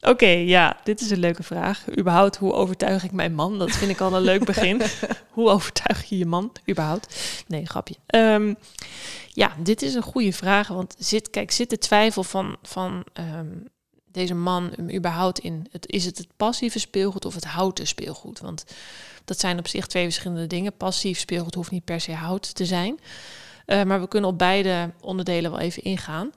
Oké, 0.00 0.10
okay, 0.10 0.44
ja, 0.44 0.76
dit 0.84 1.00
is 1.00 1.10
een 1.10 1.18
leuke 1.18 1.42
vraag. 1.42 1.84
Überhaupt, 1.98 2.36
hoe 2.36 2.52
overtuig 2.52 3.04
ik 3.04 3.12
mijn 3.12 3.34
man? 3.34 3.58
Dat 3.58 3.70
vind 3.70 3.90
ik 3.90 4.00
al 4.00 4.14
een 4.14 4.22
leuk 4.22 4.44
begin. 4.44 4.82
hoe 5.36 5.48
overtuig 5.48 6.04
je 6.04 6.18
je 6.18 6.26
man? 6.26 6.52
Überhaupt. 6.70 7.44
Nee, 7.46 7.66
grapje. 7.66 7.94
Um, 8.06 8.56
ja, 9.28 9.52
dit 9.58 9.82
is 9.82 9.94
een 9.94 10.02
goede 10.02 10.32
vraag. 10.32 10.68
Want 10.68 10.94
zit, 10.98 11.30
kijk, 11.30 11.50
zit 11.50 11.70
de 11.70 11.78
twijfel 11.78 12.22
van, 12.22 12.56
van 12.62 13.04
um, 13.14 13.68
deze 14.12 14.34
man 14.34 14.72
überhaupt 14.94 15.38
in? 15.38 15.66
Het, 15.70 15.90
is 15.90 16.04
het 16.04 16.18
het 16.18 16.26
passieve 16.36 16.78
speelgoed 16.78 17.24
of 17.24 17.34
het 17.34 17.44
houten 17.44 17.86
speelgoed? 17.86 18.40
Want 18.40 18.64
dat 19.24 19.40
zijn 19.40 19.58
op 19.58 19.68
zich 19.68 19.86
twee 19.86 20.04
verschillende 20.04 20.46
dingen. 20.46 20.76
Passief 20.76 21.18
speelgoed 21.18 21.54
hoeft 21.54 21.70
niet 21.70 21.84
per 21.84 22.00
se 22.00 22.12
hout 22.12 22.54
te 22.54 22.64
zijn. 22.64 23.00
Uh, 23.66 23.82
maar 23.82 24.00
we 24.00 24.08
kunnen 24.08 24.30
op 24.30 24.38
beide 24.38 24.90
onderdelen 25.00 25.50
wel 25.50 25.60
even 25.60 25.82
ingaan. 25.82 26.32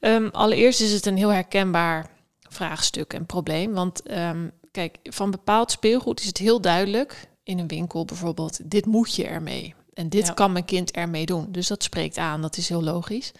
Um, 0.00 0.28
allereerst 0.32 0.80
is 0.80 0.92
het 0.92 1.06
een 1.06 1.16
heel 1.16 1.32
herkenbaar 1.32 2.10
vraagstuk 2.48 3.12
en 3.12 3.26
probleem. 3.26 3.72
Want 3.72 4.10
um, 4.10 4.50
kijk, 4.70 4.98
van 5.02 5.30
bepaald 5.30 5.70
speelgoed 5.70 6.20
is 6.20 6.26
het 6.26 6.38
heel 6.38 6.60
duidelijk 6.60 7.28
in 7.42 7.58
een 7.58 7.68
winkel 7.68 8.04
bijvoorbeeld, 8.04 8.70
dit 8.70 8.86
moet 8.86 9.14
je 9.14 9.26
ermee. 9.26 9.74
En 9.94 10.08
dit 10.08 10.26
ja. 10.26 10.32
kan 10.32 10.52
mijn 10.52 10.64
kind 10.64 10.90
ermee 10.90 11.26
doen. 11.26 11.46
Dus 11.48 11.66
dat 11.66 11.82
spreekt 11.82 12.18
aan, 12.18 12.42
dat 12.42 12.56
is 12.56 12.68
heel 12.68 12.82
logisch. 12.82 13.32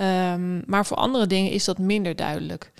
Um, 0.00 0.62
maar 0.66 0.86
voor 0.86 0.96
andere 0.96 1.26
dingen 1.26 1.50
is 1.50 1.64
dat 1.64 1.78
minder 1.78 2.16
duidelijk. 2.16 2.72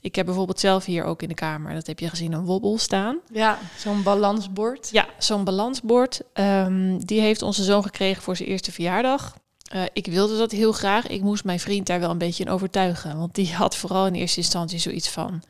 Ik 0.00 0.14
heb 0.14 0.26
bijvoorbeeld 0.26 0.60
zelf 0.60 0.84
hier 0.84 1.04
ook 1.04 1.22
in 1.22 1.28
de 1.28 1.34
kamer, 1.34 1.74
dat 1.74 1.86
heb 1.86 1.98
je 1.98 2.08
gezien, 2.08 2.32
een 2.32 2.44
wobbel 2.44 2.78
staan. 2.78 3.18
Ja, 3.32 3.58
zo'n 3.76 4.02
balansbord. 4.02 4.88
Ja, 4.92 5.06
zo'n 5.18 5.44
balansbord. 5.44 6.20
Um, 6.34 7.04
die 7.04 7.20
heeft 7.20 7.42
onze 7.42 7.64
zoon 7.64 7.82
gekregen 7.82 8.22
voor 8.22 8.36
zijn 8.36 8.48
eerste 8.48 8.72
verjaardag. 8.72 9.36
Uh, 9.74 9.82
ik 9.92 10.06
wilde 10.06 10.38
dat 10.38 10.50
heel 10.50 10.72
graag. 10.72 11.06
Ik 11.06 11.22
moest 11.22 11.44
mijn 11.44 11.60
vriend 11.60 11.86
daar 11.86 12.00
wel 12.00 12.10
een 12.10 12.18
beetje 12.18 12.44
in 12.44 12.50
overtuigen. 12.50 13.18
Want 13.18 13.34
die 13.34 13.54
had 13.54 13.76
vooral 13.76 14.06
in 14.06 14.14
eerste 14.14 14.40
instantie 14.40 14.78
zoiets 14.78 15.08
van... 15.08 15.42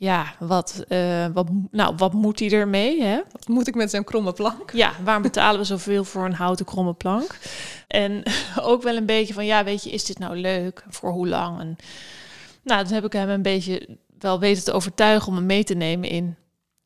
Ja, 0.00 0.34
wat, 0.38 0.84
uh, 0.88 1.26
wat, 1.32 1.48
nou, 1.70 1.94
wat 1.96 2.12
moet 2.12 2.38
hij 2.38 2.50
ermee? 2.50 3.02
Hè? 3.02 3.20
Wat 3.32 3.48
moet 3.48 3.66
ik 3.66 3.74
met 3.74 3.90
zo'n 3.90 4.04
kromme 4.04 4.32
plank? 4.32 4.70
Ja, 4.72 4.92
waarom 5.04 5.22
betalen 5.22 5.60
we 5.60 5.66
zoveel 5.66 6.04
voor 6.04 6.24
een 6.24 6.32
houten 6.32 6.64
kromme 6.64 6.94
plank? 6.94 7.38
En 7.86 8.22
ook 8.62 8.82
wel 8.82 8.96
een 8.96 9.06
beetje 9.06 9.34
van, 9.34 9.46
ja, 9.46 9.64
weet 9.64 9.84
je, 9.84 9.90
is 9.90 10.04
dit 10.04 10.18
nou 10.18 10.36
leuk? 10.36 10.84
Voor 10.88 11.10
hoe 11.10 11.28
lang? 11.28 11.60
En, 11.60 11.76
nou, 12.62 12.84
dan 12.84 12.92
heb 12.92 13.04
ik 13.04 13.12
hem 13.12 13.28
een 13.28 13.42
beetje 13.42 13.98
wel 14.18 14.38
weten 14.38 14.64
te 14.64 14.72
overtuigen 14.72 15.28
om 15.28 15.34
hem 15.34 15.46
mee 15.46 15.64
te 15.64 15.74
nemen 15.74 16.08
in 16.08 16.36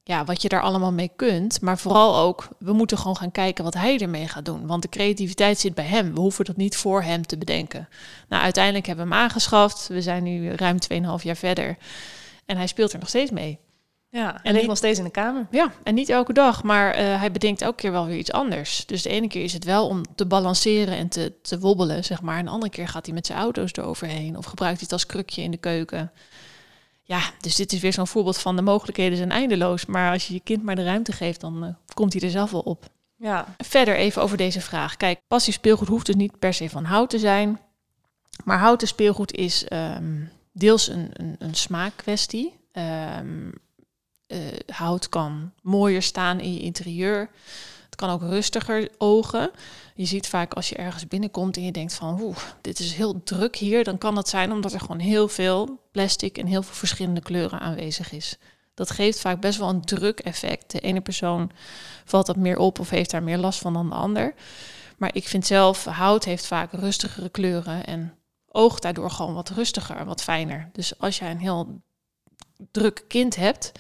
ja, 0.03 0.25
wat 0.25 0.43
je 0.43 0.49
daar 0.49 0.63
allemaal 0.63 0.93
mee 0.93 1.11
kunt. 1.17 1.61
Maar 1.61 1.79
vooral 1.79 2.17
ook, 2.17 2.49
we 2.59 2.73
moeten 2.73 2.99
gewoon 2.99 3.17
gaan 3.17 3.33
kijken 3.33 3.65
wat 3.65 3.75
hij 3.75 3.99
ermee 3.99 4.29
gaat 4.29 4.45
doen. 4.45 4.67
Want 4.67 4.83
de 4.83 4.89
creativiteit 4.89 5.59
zit 5.59 5.75
bij 5.75 5.85
hem. 5.87 6.15
We 6.15 6.21
hoeven 6.21 6.45
dat 6.45 6.57
niet 6.57 6.77
voor 6.77 7.03
hem 7.03 7.27
te 7.27 7.39
bedenken. 7.39 7.89
Nou, 8.29 8.43
uiteindelijk 8.43 8.87
hebben 8.87 9.09
we 9.09 9.15
hem 9.15 9.23
aangeschaft. 9.23 9.89
We 9.89 10.03
zijn 10.03 10.23
nu 10.23 10.51
ruim 10.51 10.77
2,5 10.93 11.23
jaar 11.23 11.37
verder. 11.37 11.77
En 12.47 12.57
hij 12.57 12.67
speelt 12.67 12.93
er 12.93 12.99
nog 12.99 13.09
steeds 13.09 13.31
mee. 13.31 13.59
Ja, 14.09 14.43
en 14.43 14.55
ligt 14.55 14.67
nog 14.67 14.77
steeds 14.77 14.99
in 14.99 15.05
de 15.05 15.11
kamer. 15.11 15.47
Ja, 15.51 15.73
en 15.83 15.95
niet 15.95 16.09
elke 16.09 16.33
dag, 16.33 16.63
maar 16.63 16.99
uh, 16.99 17.19
hij 17.19 17.31
bedenkt 17.31 17.63
elke 17.63 17.77
keer 17.77 17.93
wel 17.93 18.07
weer 18.07 18.19
iets 18.19 18.33
anders. 18.33 18.87
Dus 18.87 19.03
de 19.03 19.09
ene 19.09 19.29
keer 19.29 19.43
is 19.43 19.53
het 19.53 19.65
wel 19.65 19.89
om 19.89 20.03
te 20.15 20.27
balanceren 20.27 20.97
en 20.97 21.09
te, 21.09 21.33
te 21.43 21.59
wobbelen, 21.59 22.05
zeg 22.05 22.23
maar. 22.23 22.39
En 22.39 22.45
de 22.45 22.51
andere 22.51 22.73
keer 22.73 22.89
gaat 22.89 23.07
hij 23.07 23.15
met 23.15 23.27
zijn 23.27 23.39
auto's 23.39 23.73
eroverheen 23.73 24.37
of 24.37 24.45
gebruikt 24.45 24.77
hij 24.77 24.85
het 24.85 24.93
als 24.93 25.07
krukje 25.07 25.43
in 25.43 25.51
de 25.51 25.57
keuken. 25.57 26.13
Ja, 27.03 27.21
dus 27.41 27.57
dit 27.57 27.73
is 27.73 27.81
weer 27.81 27.93
zo'n 27.93 28.07
voorbeeld 28.07 28.39
van 28.39 28.57
de 28.57 28.63
mogelijkheden 28.63 29.17
zijn 29.17 29.31
eindeloos. 29.31 29.87
Maar 29.87 30.13
als 30.13 30.27
je 30.27 30.35
je 30.35 30.41
kind 30.41 30.63
maar 30.63 30.77
de 30.77 30.85
ruimte 30.85 31.13
geeft, 31.13 31.41
dan 31.41 31.65
uh, 31.65 31.71
komt 31.95 32.13
hij 32.13 32.23
er 32.23 32.31
zelf 32.31 32.51
wel 32.51 32.61
op. 32.61 32.85
Ja. 33.17 33.55
Verder 33.59 33.97
even 33.97 34.23
over 34.23 34.37
deze 34.37 34.61
vraag. 34.61 34.97
Kijk, 34.97 35.21
passief 35.27 35.55
speelgoed 35.55 35.89
hoeft 35.89 36.07
dus 36.07 36.15
niet 36.15 36.39
per 36.39 36.55
se 36.55 36.71
van 36.71 36.85
hout 36.85 37.11
te 37.11 37.19
zijn. 37.19 37.61
Maar 38.45 38.59
houten 38.59 38.89
speelgoed 38.89 39.33
is 39.33 39.65
ehm, 39.65 40.23
deels 40.55 40.89
een, 40.89 41.11
een, 41.13 41.37
een 41.39 41.55
smaakkwestie. 41.55 42.55
Ehm, 42.73 43.51
eh, 44.27 44.39
hout 44.67 45.09
kan 45.09 45.53
mooier 45.63 46.03
staan 46.03 46.41
in 46.41 46.55
je 46.55 46.61
interieur. 46.61 47.31
Het 47.85 47.95
kan 47.97 48.11
ook 48.11 48.23
rustiger 48.23 48.89
ogen. 48.99 49.51
Je 49.95 50.05
ziet 50.05 50.29
vaak 50.29 50.55
als 50.55 50.69
je 50.69 50.77
ergens 50.77 51.09
binnenkomt 51.09 51.57
en 51.57 51.65
je 51.65 51.73
denkt 51.73 51.95
van, 51.95 52.21
oeh, 52.21 52.37
dit 52.61 52.79
is 52.79 52.93
heel 52.93 53.23
druk 53.23 53.57
hier. 53.57 53.85
Dan 53.85 53.99
kan 53.99 54.15
dat 54.15 54.29
zijn 54.29 54.53
omdat 54.53 54.73
er 54.73 54.81
gewoon 54.81 54.99
heel 54.99 55.29
veel 55.29 55.81
plastic 55.93 56.39
en 56.39 56.47
heel 56.47 56.63
veel 56.63 56.75
verschillende 56.75 57.21
kleuren 57.21 57.61
aanwezig 57.61 58.13
is. 58.13 58.39
Dat 58.75 58.91
geeft 58.91 59.21
vaak 59.21 59.41
best 59.41 59.59
wel 59.59 59.69
een 59.69 59.85
druk 59.85 60.21
effect. 60.21 60.71
De 60.71 60.81
ene 60.81 61.01
persoon 61.01 61.51
valt 62.05 62.27
dat 62.27 62.37
meer 62.37 62.59
op 62.59 62.79
of 62.79 62.91
heeft 62.91 63.11
daar 63.11 63.23
meer 63.23 63.39
last 63.39 63.59
van 63.59 63.73
dan 63.73 63.89
de 63.89 63.95
ander. 63.95 64.35
Maar 64.97 65.15
ik 65.15 65.29
vind 65.29 65.47
zelf, 65.47 65.85
hout 65.85 66.25
heeft 66.25 66.47
vaak 66.47 66.73
rustigere 66.73 67.29
kleuren 67.29 67.87
en 67.87 68.15
oogt 68.55 68.83
daardoor 68.83 69.11
gewoon 69.11 69.35
wat 69.35 69.49
rustiger 69.49 69.97
en 69.97 70.07
wat 70.07 70.23
fijner. 70.23 70.71
Dus 70.73 70.99
als 70.99 71.19
jij 71.19 71.31
een 71.31 71.39
heel 71.39 71.81
druk 72.71 73.05
kind 73.09 73.37
hebt 73.37 73.73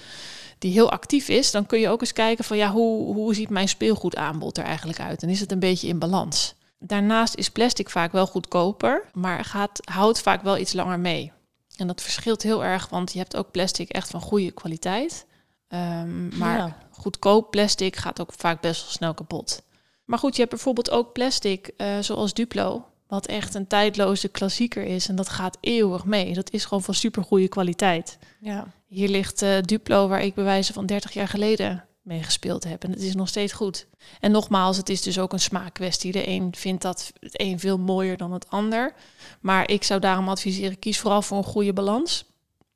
die 0.58 0.72
heel 0.72 0.90
actief 0.90 1.28
is, 1.28 1.50
dan 1.50 1.66
kun 1.66 1.80
je 1.80 1.88
ook 1.88 2.00
eens 2.00 2.12
kijken 2.12 2.44
van 2.44 2.56
ja, 2.56 2.70
hoe, 2.70 3.14
hoe 3.14 3.34
ziet 3.34 3.48
mijn 3.48 3.68
speelgoedaanbod 3.68 4.58
er 4.58 4.64
eigenlijk 4.64 5.00
uit? 5.00 5.22
En 5.22 5.28
is 5.28 5.40
het 5.40 5.52
een 5.52 5.58
beetje 5.58 5.88
in 5.88 5.98
balans? 5.98 6.54
Daarnaast 6.78 7.34
is 7.34 7.50
plastic 7.50 7.90
vaak 7.90 8.12
wel 8.12 8.26
goedkoper, 8.26 9.04
maar 9.12 9.44
gaat 9.44 9.80
hout 9.84 10.20
vaak 10.20 10.42
wel 10.42 10.58
iets 10.58 10.72
langer 10.72 11.00
mee. 11.00 11.32
En 11.76 11.86
dat 11.86 12.02
verschilt 12.02 12.42
heel 12.42 12.64
erg, 12.64 12.88
want 12.88 13.12
je 13.12 13.18
hebt 13.18 13.36
ook 13.36 13.50
plastic 13.50 13.88
echt 13.88 14.10
van 14.10 14.20
goede 14.20 14.50
kwaliteit. 14.50 15.26
Ehm, 15.68 16.38
maar 16.38 16.56
Ja. 16.56 16.76
goedkoop 16.90 17.50
plastic 17.50 17.96
gaat 17.96 18.20
ook 18.20 18.32
vaak 18.36 18.60
best 18.60 18.82
wel 18.82 18.90
snel 18.90 19.14
kapot. 19.14 19.62
Maar 20.04 20.18
goed, 20.18 20.34
je 20.34 20.38
hebt 20.40 20.52
bijvoorbeeld 20.54 20.90
ook 20.90 21.12
plastic 21.12 21.70
eh, 21.76 21.98
zoals 22.00 22.34
Duplo, 22.34 22.86
wat 23.14 23.26
echt 23.26 23.54
een 23.54 23.66
tijdloze 23.66 24.28
klassieker 24.28 24.85
is. 24.85 25.09
En 25.09 25.16
dat 25.16 25.28
gaat 25.28 25.59
eeuwig 25.61 26.04
mee. 26.04 26.35
Dat 26.35 26.50
is 26.50 26.64
gewoon 26.64 26.83
van 26.83 26.94
super 26.94 27.23
goede 27.23 27.49
kwaliteit. 27.49 28.18
Ja. 28.40 28.66
Hier 28.87 29.09
ligt 29.09 29.42
eh, 29.42 29.61
Duplo, 29.61 30.09
waar 30.09 30.23
ik 30.23 30.35
bij 30.35 30.44
wijze 30.44 30.73
van 30.73 30.87
30 30.87 31.12
jaar 31.12 31.28
geleden 31.28 31.85
mee 32.02 32.23
gespeeld 32.23 32.64
heb. 32.64 32.85
En 32.85 32.90
het 32.90 33.02
is 33.02 33.14
nog 33.14 33.28
steeds 33.28 33.52
goed. 33.52 33.87
En 34.21 34.30
nogmaals, 34.30 34.76
het 34.76 34.88
is 34.88 35.02
dus 35.02 35.18
ook 35.18 35.33
een 35.33 35.40
smaakkwestie. 35.40 36.12
De 36.12 36.28
een 36.28 36.54
vindt 36.56 36.83
dat 36.83 37.12
het 37.21 37.40
een 37.40 37.59
veel 37.59 37.78
mooier 37.78 38.16
dan 38.16 38.33
het 38.33 38.50
ander. 38.50 38.94
Maar 39.40 39.71
ik 39.71 39.85
zou 39.85 40.00
daarom 40.00 40.28
adviseren, 40.28 40.78
kies 40.78 40.99
vooral 40.99 41.23
voor 41.23 41.37
een 41.37 41.44
goede 41.44 41.73
balans. 41.73 42.25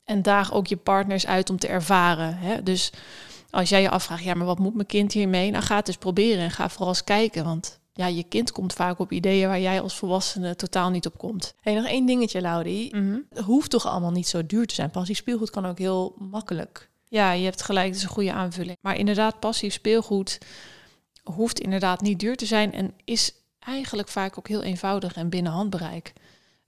En 0.04 0.22
daag 0.22 0.52
ook 0.52 0.66
je 0.66 0.76
partners 0.76 1.26
uit 1.26 1.50
om 1.50 1.58
te 1.58 1.68
ervaren. 1.68 2.36
Hè? 2.36 2.62
Dus 2.62 2.92
als 3.50 3.68
jij 3.68 3.82
je 3.82 3.90
afvraagt, 3.90 4.24
ja, 4.24 4.34
maar 4.34 4.46
wat 4.46 4.58
moet 4.58 4.74
mijn 4.74 4.86
kind 4.86 5.12
hiermee? 5.12 5.50
Nou, 5.50 5.64
ga 5.64 5.76
het 5.76 5.86
dus 5.86 5.96
proberen 5.96 6.42
en 6.42 6.50
ga 6.50 6.68
vooral 6.68 6.88
eens 6.88 7.04
kijken. 7.04 7.44
Want 7.44 7.77
ja, 7.98 8.06
je 8.06 8.22
kind 8.22 8.52
komt 8.52 8.72
vaak 8.72 8.98
op 8.98 9.12
ideeën 9.12 9.48
waar 9.48 9.60
jij 9.60 9.80
als 9.80 9.94
volwassene 9.94 10.56
totaal 10.56 10.90
niet 10.90 11.06
op 11.06 11.18
komt. 11.18 11.54
Hey, 11.60 11.74
nog 11.74 11.86
één 11.86 12.06
dingetje, 12.06 12.40
Laurie. 12.40 12.96
Het 13.30 13.44
hoeft 13.44 13.70
toch 13.70 13.86
allemaal 13.86 14.10
niet 14.10 14.28
zo 14.28 14.46
duur 14.46 14.66
te 14.66 14.74
zijn. 14.74 14.90
Passief 14.90 15.16
speelgoed 15.16 15.50
kan 15.50 15.66
ook 15.66 15.78
heel 15.78 16.14
makkelijk. 16.18 16.88
Ja, 17.08 17.32
je 17.32 17.44
hebt 17.44 17.62
gelijk, 17.62 17.86
het 17.86 17.96
is 17.96 18.02
een 18.02 18.08
goede 18.08 18.32
aanvulling. 18.32 18.76
Maar 18.80 18.96
inderdaad, 18.96 19.40
passief 19.40 19.72
speelgoed 19.72 20.38
hoeft 21.22 21.60
inderdaad 21.60 22.00
niet 22.00 22.20
duur 22.20 22.36
te 22.36 22.46
zijn 22.46 22.72
en 22.72 22.94
is 23.04 23.32
eigenlijk 23.58 24.08
vaak 24.08 24.38
ook 24.38 24.48
heel 24.48 24.62
eenvoudig 24.62 25.14
en 25.14 25.28
binnen 25.28 25.52
handbereik. 25.52 26.12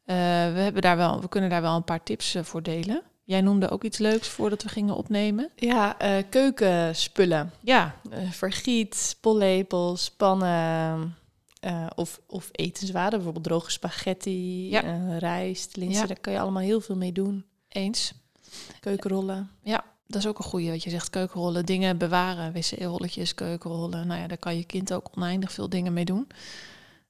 Eh, 0.04 0.16
we, 0.52 0.60
hebben 0.60 0.82
daar 0.82 0.96
wel, 0.96 1.20
we 1.20 1.28
kunnen 1.28 1.50
daar 1.50 1.62
wel 1.62 1.76
een 1.76 1.84
paar 1.84 2.02
tips 2.02 2.34
eh, 2.34 2.42
voor 2.42 2.62
delen. 2.62 3.02
Jij 3.24 3.40
noemde 3.40 3.70
ook 3.70 3.84
iets 3.84 3.98
leuks 3.98 4.28
voordat 4.28 4.62
we 4.62 4.68
gingen 4.68 4.94
opnemen. 4.94 5.50
Ja, 5.56 5.98
eh, 5.98 6.22
keukenspullen. 6.30 7.52
Ja, 7.60 7.94
vergiet, 8.30 9.16
pollepels, 9.20 10.10
pannen 10.10 11.18
eh, 11.60 11.86
of, 11.94 12.20
of 12.26 12.48
etenswaren. 12.52 13.10
Bijvoorbeeld 13.10 13.44
droge 13.44 13.70
spaghetti, 13.70 14.68
Ja. 14.70 14.82
eh, 14.82 15.18
rijst, 15.18 15.76
linzen. 15.76 16.00
Ja. 16.00 16.06
Daar 16.06 16.20
kan 16.20 16.32
je 16.32 16.40
allemaal 16.40 16.62
heel 16.62 16.80
veel 16.80 16.96
mee 16.96 17.12
doen. 17.12 17.44
eens. 17.68 18.12
Keukenrollen. 18.80 19.50
Ja, 19.62 19.84
dat 20.06 20.20
is 20.22 20.26
ook 20.28 20.38
een 20.38 20.44
goede. 20.44 20.70
Wat 20.70 20.82
je 20.82 20.90
zegt, 20.90 21.10
keukenrollen, 21.10 21.66
dingen 21.66 21.98
bewaren, 21.98 22.52
wc-rolletjes, 22.52 23.34
keukenrollen. 23.34 24.06
Nou 24.06 24.20
ja, 24.20 24.26
daar 24.26 24.38
kan 24.38 24.56
je 24.56 24.64
kind 24.64 24.92
ook 24.92 25.08
oneindig 25.16 25.52
veel 25.52 25.68
dingen 25.68 25.92
mee 25.92 26.04
doen. 26.04 26.26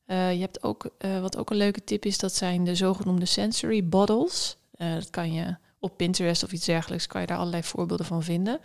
Eh, 0.07 0.33
je 0.33 0.41
hebt 0.41 0.63
ook, 0.63 0.91
wat 1.21 1.37
ook 1.37 1.51
een 1.51 1.57
leuke 1.57 1.85
tip 1.85 2.05
is, 2.05 2.19
dat 2.19 2.35
zijn 2.35 2.65
de 2.65 2.75
zogenoemde 2.75 3.27
sensory 3.27 3.85
bottles. 3.89 4.57
Dat 4.77 5.11
kan 5.11 5.33
je 5.33 5.57
op 5.79 5.97
Pinterest 5.97 6.43
of 6.43 6.53
iets 6.53 6.67
dergelijks, 6.67 7.07
kan 7.07 7.21
je 7.21 7.27
daar 7.27 7.39
allerlei 7.39 7.63
voorbeelden 7.63 8.07
van 8.07 8.23
vinden. 8.23 8.61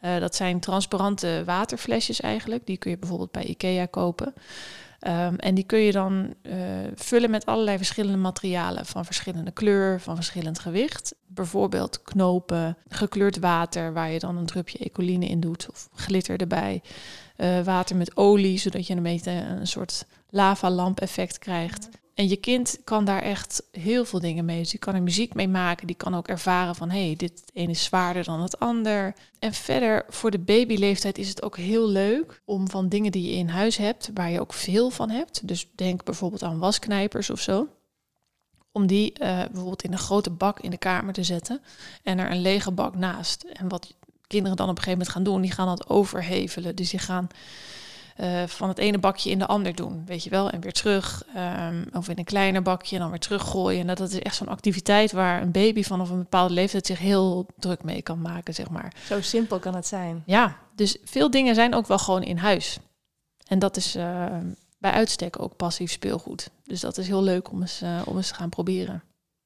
Dat 0.00 0.34
zijn 0.34 0.60
transparante 0.60 1.42
waterflesjes 1.46 2.20
eigenlijk. 2.20 2.66
Die 2.66 2.76
kun 2.76 2.90
je 2.90 2.98
bijvoorbeeld 2.98 3.30
bij 3.30 3.44
Ikea 3.44 3.86
kopen. 3.86 4.34
Ehm, 5.00 5.34
en 5.34 5.54
die 5.54 5.64
kun 5.64 5.78
je 5.78 5.92
dan 5.92 6.34
eh, 6.42 6.56
vullen 6.94 7.30
met 7.30 7.46
allerlei 7.46 7.76
verschillende 7.76 8.18
materialen. 8.18 8.86
Van 8.86 9.04
verschillende 9.04 9.50
kleur, 9.50 10.00
van 10.00 10.14
verschillend 10.14 10.58
gewicht. 10.58 11.14
Bijvoorbeeld 11.26 12.02
knopen, 12.02 12.76
gekleurd 12.88 13.38
water 13.38 13.92
waar 13.92 14.10
je 14.10 14.18
dan 14.18 14.36
een 14.36 14.46
drupje 14.46 14.78
ecoline 14.78 15.26
in 15.26 15.40
doet. 15.40 15.66
Of 15.70 15.88
glitter 15.94 16.40
erbij. 16.40 16.82
Eh, 17.36 17.60
water 17.60 17.96
met 17.96 18.16
olie, 18.16 18.58
zodat 18.58 18.86
je 18.86 18.94
een 18.94 19.02
beetje 19.02 19.30
een 19.30 19.66
soort 19.66 20.06
lavalamp 20.30 21.00
effect 21.00 21.38
krijgt. 21.38 21.88
En 22.16 22.28
je 22.28 22.36
kind 22.36 22.78
kan 22.84 23.04
daar 23.04 23.22
echt 23.22 23.62
heel 23.70 24.04
veel 24.04 24.20
dingen 24.20 24.44
mee. 24.44 24.58
Dus 24.58 24.70
die 24.70 24.78
kan 24.78 24.94
er 24.94 25.02
muziek 25.02 25.34
mee 25.34 25.48
maken. 25.48 25.86
Die 25.86 25.96
kan 25.96 26.14
ook 26.14 26.28
ervaren 26.28 26.74
van, 26.74 26.90
hé, 26.90 27.06
hey, 27.06 27.16
dit 27.16 27.42
een 27.54 27.70
is 27.70 27.84
zwaarder 27.84 28.24
dan 28.24 28.42
het 28.42 28.58
ander. 28.58 29.14
En 29.38 29.52
verder, 29.52 30.04
voor 30.08 30.30
de 30.30 30.38
babyleeftijd 30.38 31.18
is 31.18 31.28
het 31.28 31.42
ook 31.42 31.56
heel 31.56 31.88
leuk 31.88 32.42
om 32.44 32.70
van 32.70 32.88
dingen 32.88 33.12
die 33.12 33.30
je 33.30 33.36
in 33.36 33.48
huis 33.48 33.76
hebt, 33.76 34.10
waar 34.14 34.30
je 34.30 34.40
ook 34.40 34.52
veel 34.52 34.90
van 34.90 35.10
hebt. 35.10 35.48
Dus 35.48 35.68
denk 35.74 36.04
bijvoorbeeld 36.04 36.42
aan 36.42 36.58
wasknijpers 36.58 37.30
of 37.30 37.40
zo. 37.40 37.68
Om 38.72 38.86
die 38.86 39.12
eh, 39.12 39.36
bijvoorbeeld 39.36 39.82
in 39.82 39.92
een 39.92 39.98
grote 39.98 40.30
bak 40.30 40.60
in 40.60 40.70
de 40.70 40.78
kamer 40.78 41.12
te 41.12 41.24
zetten 41.24 41.60
en 42.02 42.18
er 42.18 42.30
een 42.30 42.40
lege 42.40 42.70
bak 42.70 42.94
naast. 42.94 43.42
En 43.42 43.68
wat 43.68 43.94
kinderen 44.26 44.56
dan 44.56 44.68
op 44.68 44.76
een 44.76 44.82
gegeven 44.82 44.98
moment 44.98 45.16
gaan 45.16 45.32
doen, 45.32 45.42
die 45.42 45.52
gaan 45.52 45.66
dat 45.66 45.88
overhevelen. 45.88 46.76
Dus 46.76 46.90
die 46.90 47.00
gaan 47.00 47.28
eh, 48.16 48.42
van 48.46 48.68
het 48.68 48.78
ene 48.78 48.98
bakje 48.98 49.30
in 49.30 49.38
de 49.38 49.46
ander 49.46 49.74
doen, 49.74 50.02
weet 50.06 50.24
je 50.24 50.30
wel, 50.30 50.50
en 50.50 50.60
weer 50.60 50.72
terug. 50.72 51.24
ehm, 51.34 51.84
of 51.92 52.08
in 52.08 52.18
een 52.18 52.24
kleiner 52.24 52.62
bakje 52.62 52.96
en 52.96 53.00
dan 53.02 53.10
weer 53.10 53.18
teruggooien. 53.18 53.80
En 53.80 53.86
dat, 53.86 53.98
dat 53.98 54.10
is 54.10 54.18
echt 54.18 54.36
zo'n 54.36 54.48
activiteit 54.48 55.12
waar 55.12 55.42
een 55.42 55.50
baby 55.50 55.82
vanaf 55.82 56.10
een 56.10 56.18
bepaalde 56.18 56.54
leeftijd 56.54 56.86
zich 56.86 56.98
heel 56.98 57.46
druk 57.58 57.82
mee 57.82 58.02
kan 58.02 58.20
maken, 58.20 58.54
zeg 58.54 58.70
maar. 58.70 58.92
Zo 59.06 59.20
simpel 59.20 59.58
kan 59.58 59.74
het 59.74 59.86
zijn. 59.86 60.22
Ja, 60.26 60.56
dus 60.74 60.96
veel 61.04 61.30
dingen 61.30 61.54
zijn 61.54 61.74
ook 61.74 61.86
wel 61.86 61.98
gewoon 61.98 62.22
in 62.22 62.36
huis. 62.36 62.78
En 63.46 63.58
dat 63.58 63.76
is 63.76 63.94
eh, 63.94 64.36
bij 64.78 64.90
uitstek 64.90 65.40
ook 65.42 65.56
passief 65.56 65.90
speelgoed. 65.90 66.50
Dus 66.64 66.80
dat 66.80 66.98
is 66.98 67.06
heel 67.06 67.22
leuk 67.22 67.50
om 67.50 67.60
eens, 67.60 67.82
eh, 67.82 68.02
om 68.04 68.16
eens 68.16 68.28
te 68.28 68.34
gaan 68.34 68.48
proberen. 68.48 69.02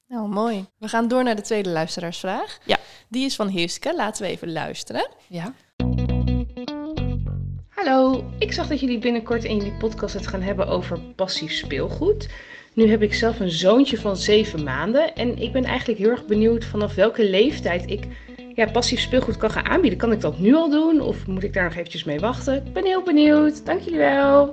Nou, 0.07 0.27
mooi. 0.29 0.65
We 0.77 0.87
gaan 0.87 1.07
door 1.07 1.23
naar 1.23 1.35
de 1.35 1.41
tweede 1.41 1.69
luisteraarsvraag. 1.69 2.59
Ja. 2.65 2.77
Die 3.07 3.25
is 3.25 3.35
van 3.35 3.47
Hiske. 3.47 3.95
Laten 3.95 4.23
we 4.23 4.29
even 4.29 4.51
luisteren. 4.51 5.09
Ja. 5.27 5.53
Hallo, 7.83 8.23
ik 8.37 8.51
zag 8.51 8.67
dat 8.67 8.79
jullie 8.79 8.99
binnenkort 8.99 9.43
in 9.43 9.55
jullie 9.55 9.71
podcast 9.71 10.13
het 10.13 10.27
gaan 10.27 10.41
hebben 10.41 10.67
over 10.67 10.99
passief 11.15 11.51
speelgoed. 11.51 12.29
Nu 12.73 12.89
heb 12.89 13.01
ik 13.01 13.13
zelf 13.13 13.39
een 13.39 13.51
zoontje 13.51 13.97
van 13.97 14.17
7 14.17 14.63
maanden 14.63 15.15
en 15.15 15.37
ik 15.37 15.51
ben 15.51 15.63
eigenlijk 15.63 15.99
heel 15.99 16.09
erg 16.09 16.25
benieuwd 16.25 16.65
vanaf 16.65 16.95
welke 16.95 17.29
leeftijd 17.29 17.89
ik 17.89 18.07
ja, 18.55 18.71
passief 18.71 18.99
speelgoed 18.99 19.37
kan 19.37 19.51
gaan 19.51 19.65
aanbieden. 19.65 19.99
Kan 19.99 20.11
ik 20.11 20.21
dat 20.21 20.39
nu 20.39 20.55
al 20.55 20.69
doen 20.69 21.01
of 21.01 21.27
moet 21.27 21.43
ik 21.43 21.53
daar 21.53 21.63
nog 21.63 21.73
eventjes 21.73 22.03
mee 22.03 22.19
wachten? 22.19 22.65
Ik 22.65 22.73
ben 22.73 22.85
heel 22.85 23.03
benieuwd. 23.03 23.65
Dank 23.65 23.81
jullie 23.81 23.99
wel. 23.99 24.49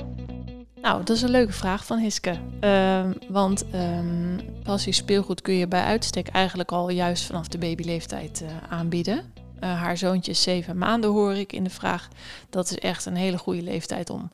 Nou, 0.82 1.04
dat 1.04 1.16
is 1.16 1.22
een 1.22 1.30
leuke 1.30 1.52
vraag 1.52 1.86
van 1.86 1.98
Hiske. 1.98 2.34
Ehm, 2.60 3.12
want 3.28 3.64
ehm 3.72 4.38
passief 4.62 4.94
speelgoed 4.94 5.42
kun 5.42 5.54
je 5.54 5.68
bij 5.68 5.82
uitstek 5.82 6.28
eigenlijk 6.28 6.72
al 6.72 6.90
juist 6.90 7.24
vanaf 7.24 7.48
de 7.48 7.58
babyleeftijd 7.58 8.42
eh, 8.42 8.72
aanbieden. 8.72 9.46
Eh, 9.60 9.80
haar 9.80 9.96
zoontje 9.96 10.30
is 10.30 10.42
zeven 10.42 10.78
maanden, 10.78 11.10
hoor 11.10 11.34
ik 11.34 11.52
in 11.52 11.64
de 11.64 11.70
vraag. 11.70 12.08
Dat 12.50 12.70
is 12.70 12.78
echt 12.78 13.06
een 13.06 13.16
hele 13.16 13.38
goede 13.38 13.62
leeftijd 13.62 14.10
om, 14.10 14.30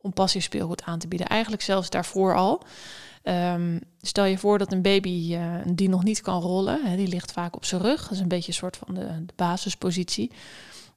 om 0.00 0.12
passief 0.12 0.42
speelgoed 0.42 0.82
aan 0.82 0.98
te 0.98 1.08
bieden. 1.08 1.26
Eigenlijk 1.28 1.62
zelfs 1.62 1.90
daarvoor 1.90 2.34
al. 2.34 2.62
Ehm, 3.22 3.78
stel 4.00 4.24
je 4.24 4.38
voor 4.38 4.58
dat 4.58 4.72
een 4.72 4.82
baby 4.82 5.34
eh, 5.34 5.54
die 5.64 5.88
nog 5.88 6.04
niet 6.04 6.20
kan 6.20 6.40
rollen, 6.40 6.84
hè, 6.84 6.96
die 6.96 7.08
ligt 7.08 7.32
vaak 7.32 7.56
op 7.56 7.64
zijn 7.64 7.82
rug. 7.82 8.02
Dat 8.02 8.10
is 8.10 8.20
een 8.20 8.28
beetje 8.28 8.48
een 8.48 8.54
soort 8.54 8.76
van 8.76 8.94
de, 8.94 9.24
de 9.26 9.32
basispositie. 9.36 10.30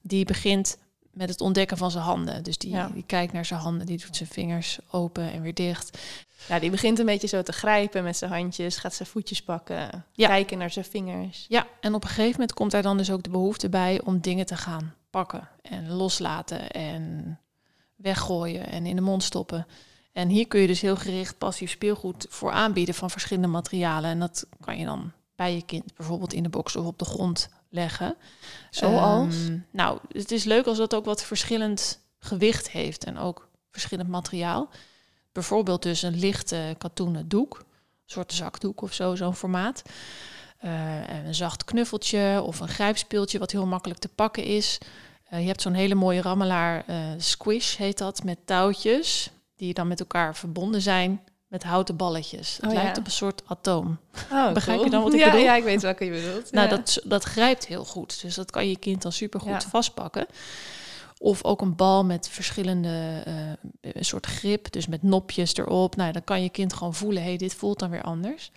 Die 0.02 0.24
begint 0.24 0.76
met 1.10 1.28
het 1.28 1.40
ontdekken 1.40 1.76
van 1.76 1.90
zijn 1.90 2.04
handen. 2.04 2.42
Dus 2.44 2.58
die, 2.58 2.70
Ja. 2.70 2.88
die 2.94 3.04
kijkt 3.06 3.32
naar 3.32 3.44
zijn 3.44 3.60
handen, 3.60 3.86
die 3.86 3.98
doet 3.98 4.16
zijn 4.16 4.28
vingers 4.28 4.78
open 4.90 5.32
en 5.32 5.42
weer 5.42 5.54
dicht. 5.54 5.98
Ja, 6.48 6.58
die 6.58 6.70
begint 6.70 6.98
een 6.98 7.06
beetje 7.06 7.26
zo 7.28 7.42
te 7.42 7.52
grijpen 7.52 8.04
met 8.04 8.16
zijn 8.16 8.30
handjes, 8.32 8.76
gaat 8.76 8.94
zijn 8.94 9.08
voetjes 9.08 9.42
pakken, 9.42 10.04
Ja. 10.12 10.28
kijken 10.28 10.58
naar 10.58 10.70
zijn 10.70 10.84
vingers. 10.84 11.46
Ja, 11.48 11.66
en 11.80 11.94
op 11.94 12.02
een 12.02 12.08
gegeven 12.08 12.32
moment 12.32 12.52
komt 12.52 12.70
daar 12.70 12.82
dan 12.82 12.96
dus 12.96 13.10
ook 13.10 13.22
de 13.22 13.30
behoefte 13.30 13.68
bij 13.68 14.00
om 14.04 14.20
dingen 14.20 14.46
te 14.46 14.56
gaan 14.56 14.94
pakken 15.10 15.48
en 15.62 15.90
loslaten 15.92 16.70
en 16.70 17.38
weggooien 17.96 18.66
en 18.66 18.86
in 18.86 18.96
de 18.96 19.02
mond 19.02 19.22
stoppen. 19.22 19.66
En 20.12 20.28
hier 20.28 20.46
kun 20.48 20.60
je 20.60 20.66
dus 20.66 20.80
heel 20.80 20.96
gericht 20.96 21.38
passief 21.38 21.70
speelgoed 21.70 22.26
voor 22.28 22.50
aanbieden 22.50 22.94
van 22.94 23.10
verschillende 23.10 23.48
materialen. 23.48 24.10
En 24.10 24.18
dat 24.20 24.46
kan 24.60 24.78
je 24.78 24.84
dan 24.84 25.12
bij 25.36 25.54
je 25.54 25.62
kind 25.62 25.94
bijvoorbeeld 25.96 26.32
in 26.32 26.42
de 26.42 26.48
box 26.48 26.76
of 26.76 26.86
op 26.86 26.98
de 26.98 27.04
grond 27.04 27.48
leggen. 27.70 28.16
Zoals? 28.70 29.34
Ehm, 29.34 29.58
nou, 29.70 29.98
het 30.08 30.30
is 30.30 30.44
leuk 30.44 30.66
als 30.66 30.78
dat 30.78 30.94
ook 30.94 31.04
wat 31.04 31.24
verschillend 31.24 32.00
gewicht 32.18 32.70
heeft 32.70 33.04
en 33.04 33.18
ook 33.18 33.48
verschillend 33.70 34.08
materiaal. 34.08 34.68
Bijvoorbeeld 35.32 35.82
dus 35.82 36.02
een 36.02 36.18
lichte 36.18 36.74
katoenen 36.78 37.28
doek, 37.28 37.58
een 37.58 37.64
soort 38.06 38.32
zakdoek 38.32 38.82
of 38.82 38.92
zo, 38.92 39.14
zo'n 39.14 39.34
formaat. 39.34 39.82
Uh, 40.64 41.24
een 41.24 41.34
zacht 41.34 41.64
knuffeltje 41.64 42.42
of 42.42 42.60
een 42.60 42.68
grijpspeeltje 42.68 43.38
wat 43.38 43.50
heel 43.50 43.66
makkelijk 43.66 44.00
te 44.00 44.08
pakken 44.08 44.44
is. 44.44 44.78
Uh, 45.32 45.40
je 45.40 45.46
hebt 45.46 45.62
zo'n 45.62 45.72
hele 45.72 45.94
mooie 45.94 46.22
rammelaar, 46.22 46.84
uh, 46.88 46.96
squish 47.16 47.76
heet 47.76 47.98
dat, 47.98 48.24
met 48.24 48.38
touwtjes 48.44 49.30
die 49.56 49.74
dan 49.74 49.88
met 49.88 50.00
elkaar 50.00 50.36
verbonden 50.36 50.80
zijn 50.80 51.20
met 51.50 51.62
houten 51.62 51.96
balletjes. 51.96 52.56
Het 52.56 52.66
Oh, 52.66 52.72
lijkt 52.72 52.94
ja. 52.94 53.00
op 53.00 53.06
een 53.06 53.12
soort 53.12 53.42
atoom. 53.46 53.98
Oh, 54.32 54.52
Begrijp 54.58 54.76
cool. 54.78 54.84
je 54.84 54.90
dan 54.96 55.02
wat 55.02 55.12
ik 55.12 55.18
ja, 55.18 55.24
bedoel? 55.30 55.40
Ja, 55.44 55.54
ik 55.56 55.64
weet 55.64 55.82
welke 55.82 56.04
je 56.04 56.10
bedoelt. 56.10 56.52
Nou, 56.52 56.68
Ja. 56.68 56.76
dat, 56.76 57.00
dat 57.04 57.24
grijpt 57.24 57.66
heel 57.66 57.84
goed. 57.84 58.20
Dus 58.22 58.34
dat 58.34 58.50
kan 58.50 58.68
je 58.68 58.78
kind 58.78 59.02
dan 59.02 59.12
super 59.12 59.40
goed 59.40 59.64
vastpakken. 59.64 60.26
Of 61.18 61.44
ook 61.44 61.60
een 61.60 61.76
bal 61.76 62.04
met 62.04 62.28
verschillende, 62.28 63.22
een 63.80 64.04
soort 64.04 64.26
grip, 64.26 64.72
dus 64.72 64.86
met 64.86 65.02
nopjes 65.02 65.56
erop. 65.56 65.96
Nou, 65.96 66.12
dan 66.12 66.24
kan 66.24 66.42
je 66.42 66.48
kind 66.48 66.72
gewoon 66.72 66.94
voelen, 66.94 67.22
hey, 67.22 67.36
dit 67.36 67.54
voelt 67.54 67.78
dan 67.78 67.90
weer 67.90 68.02
anders. 68.02 68.50